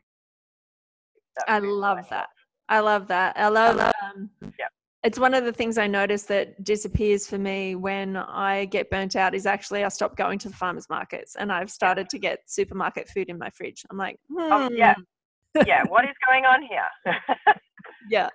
I 1.47 1.59
love 1.59 2.09
that. 2.09 2.29
I 2.67 2.79
love 2.79 3.07
that. 3.09 3.37
I 3.37 3.47
love 3.49 3.79
um, 3.79 4.29
yeah 4.41 4.67
it's 5.03 5.19
one 5.19 5.33
of 5.33 5.45
the 5.45 5.53
things 5.53 5.77
I 5.77 5.87
notice 5.87 6.23
that 6.23 6.63
disappears 6.63 7.27
for 7.27 7.37
me 7.37 7.75
when 7.75 8.17
I 8.17 8.65
get 8.65 8.89
burnt 8.89 9.15
out 9.15 9.35
is 9.35 9.45
actually 9.45 9.83
I 9.83 9.89
stop 9.89 10.17
going 10.17 10.39
to 10.39 10.49
the 10.49 10.55
farmers 10.55 10.87
markets 10.89 11.35
and 11.37 11.51
I've 11.51 11.69
started 11.69 12.09
to 12.09 12.19
get 12.19 12.39
supermarket 12.47 13.07
food 13.07 13.29
in 13.29 13.37
my 13.37 13.49
fridge. 13.51 13.85
I'm 13.89 13.97
like, 13.97 14.17
hmm. 14.29 14.51
oh, 14.51 14.69
yeah, 14.69 14.95
hmm. 15.55 15.63
yeah. 15.67 15.83
What 15.87 16.05
is 16.05 16.15
going 16.27 16.45
on 16.45 16.61
here? 16.61 17.15
yeah. 18.09 18.29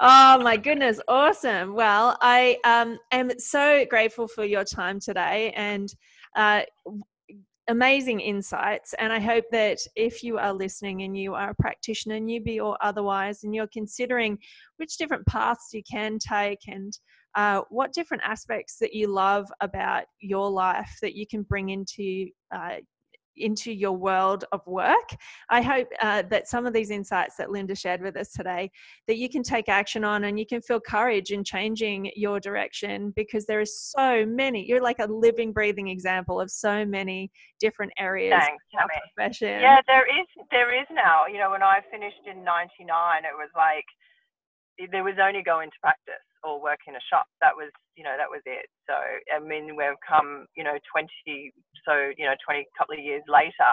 Oh 0.00 0.42
my 0.42 0.56
goodness, 0.56 1.00
awesome. 1.08 1.74
Well, 1.74 2.16
I 2.20 2.58
um, 2.64 2.98
am 3.12 3.38
so 3.38 3.84
grateful 3.88 4.26
for 4.26 4.44
your 4.44 4.64
time 4.64 4.98
today, 4.98 5.52
and 5.56 5.92
uh, 6.36 6.62
amazing 7.68 8.20
insights. 8.20 8.94
And 8.94 9.12
I 9.12 9.20
hope 9.20 9.44
that 9.52 9.78
if 9.96 10.22
you 10.22 10.38
are 10.38 10.52
listening 10.52 11.02
and 11.02 11.16
you 11.16 11.34
are 11.34 11.50
a 11.50 11.54
practitioner, 11.54 12.18
newbie 12.18 12.62
or 12.62 12.76
otherwise, 12.80 13.44
and 13.44 13.54
you're 13.54 13.68
considering 13.68 14.38
which 14.76 14.96
different 14.96 15.26
paths 15.26 15.70
you 15.72 15.82
can 15.90 16.18
take 16.18 16.60
and 16.66 16.98
uh, 17.36 17.62
what 17.70 17.92
different 17.92 18.22
aspects 18.24 18.76
that 18.80 18.94
you 18.94 19.08
love 19.08 19.46
about 19.60 20.04
your 20.20 20.50
life 20.50 20.98
that 21.02 21.14
you 21.14 21.26
can 21.26 21.42
bring 21.42 21.70
into 21.70 22.28
uh, 22.54 22.76
into 23.36 23.72
your 23.72 23.92
world 23.92 24.44
of 24.52 24.66
work. 24.66 25.10
I 25.50 25.62
hope 25.62 25.88
uh, 26.00 26.22
that 26.30 26.48
some 26.48 26.66
of 26.66 26.72
these 26.72 26.90
insights 26.90 27.36
that 27.36 27.50
Linda 27.50 27.74
shared 27.74 28.02
with 28.02 28.16
us 28.16 28.32
today 28.32 28.70
that 29.06 29.18
you 29.18 29.28
can 29.28 29.42
take 29.42 29.68
action 29.68 30.04
on 30.04 30.24
and 30.24 30.38
you 30.38 30.46
can 30.46 30.60
feel 30.60 30.80
courage 30.80 31.30
in 31.30 31.44
changing 31.44 32.10
your 32.16 32.40
direction 32.40 33.12
because 33.16 33.46
there 33.46 33.60
is 33.60 33.78
so 33.78 34.24
many. 34.26 34.66
You're 34.66 34.82
like 34.82 34.98
a 34.98 35.06
living, 35.06 35.52
breathing 35.52 35.88
example 35.88 36.40
of 36.40 36.50
so 36.50 36.84
many 36.84 37.30
different 37.60 37.92
areas 37.98 38.40
Thanks, 38.40 38.64
of 38.82 38.90
profession. 39.14 39.60
Yeah, 39.60 39.80
there 39.86 40.06
is 40.06 40.26
there 40.50 40.78
is 40.78 40.86
now. 40.92 41.26
You 41.26 41.38
know, 41.38 41.50
when 41.50 41.62
I 41.62 41.80
finished 41.90 42.26
in 42.26 42.44
'99, 42.44 43.24
it 43.24 43.36
was 43.36 43.50
like 43.56 43.84
there 44.90 45.04
was 45.04 45.16
only 45.22 45.42
going 45.42 45.70
to 45.70 45.78
practice 45.80 46.24
or 46.42 46.60
work 46.60 46.80
in 46.86 46.94
a 46.94 47.04
shop. 47.10 47.26
That 47.40 47.54
was, 47.56 47.70
you 47.96 48.04
know, 48.04 48.14
that 48.18 48.28
was 48.28 48.42
it. 48.44 48.66
So, 48.88 48.94
I 48.94 49.38
mean, 49.40 49.76
we've 49.76 50.00
come, 50.06 50.46
you 50.56 50.64
know, 50.64 50.76
20, 50.90 51.08
so, 51.86 52.10
you 52.16 52.26
know, 52.26 52.34
20 52.44 52.66
couple 52.76 52.94
of 52.94 53.04
years 53.04 53.22
later, 53.28 53.72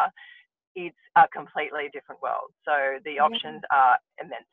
it's 0.75 0.95
a 1.17 1.27
completely 1.33 1.89
different 1.91 2.21
world. 2.21 2.51
So 2.63 2.99
the 3.03 3.19
options 3.19 3.61
are 3.71 3.97
immense. 4.21 4.45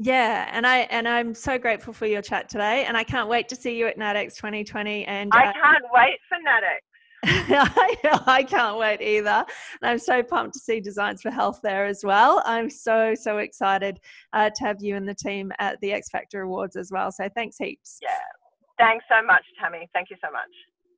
Yeah, 0.00 0.48
and 0.52 0.64
I 0.64 0.78
and 0.90 1.08
I'm 1.08 1.34
so 1.34 1.58
grateful 1.58 1.92
for 1.92 2.06
your 2.06 2.22
chat 2.22 2.48
today, 2.48 2.84
and 2.84 2.96
I 2.96 3.02
can't 3.02 3.28
wait 3.28 3.48
to 3.48 3.56
see 3.56 3.76
you 3.76 3.88
at 3.88 3.98
NATX 3.98 4.36
2020. 4.36 5.04
And 5.06 5.30
I 5.34 5.48
uh, 5.48 5.52
can't 5.52 5.84
wait 5.92 6.18
for 6.28 6.38
NATX. 6.38 6.78
I 7.24 8.44
can't 8.48 8.78
wait 8.78 9.00
either. 9.00 9.44
And 9.82 9.90
I'm 9.90 9.98
so 9.98 10.22
pumped 10.22 10.54
to 10.54 10.60
see 10.60 10.80
Designs 10.80 11.22
for 11.22 11.30
Health 11.30 11.60
there 11.62 11.86
as 11.86 12.04
well. 12.04 12.42
I'm 12.44 12.70
so, 12.70 13.14
so 13.14 13.38
excited 13.38 13.98
uh, 14.32 14.50
to 14.50 14.64
have 14.64 14.76
you 14.80 14.96
and 14.96 15.08
the 15.08 15.14
team 15.14 15.52
at 15.58 15.80
the 15.80 15.92
X 15.92 16.10
Factor 16.10 16.42
Awards 16.42 16.76
as 16.76 16.90
well. 16.92 17.10
So 17.10 17.28
thanks 17.34 17.56
heaps. 17.58 17.98
Yeah. 18.00 18.10
Thanks 18.78 19.04
so 19.10 19.24
much, 19.26 19.42
Tammy. 19.60 19.88
Thank 19.92 20.10
you 20.10 20.16
so 20.22 20.30
much. 20.30 20.50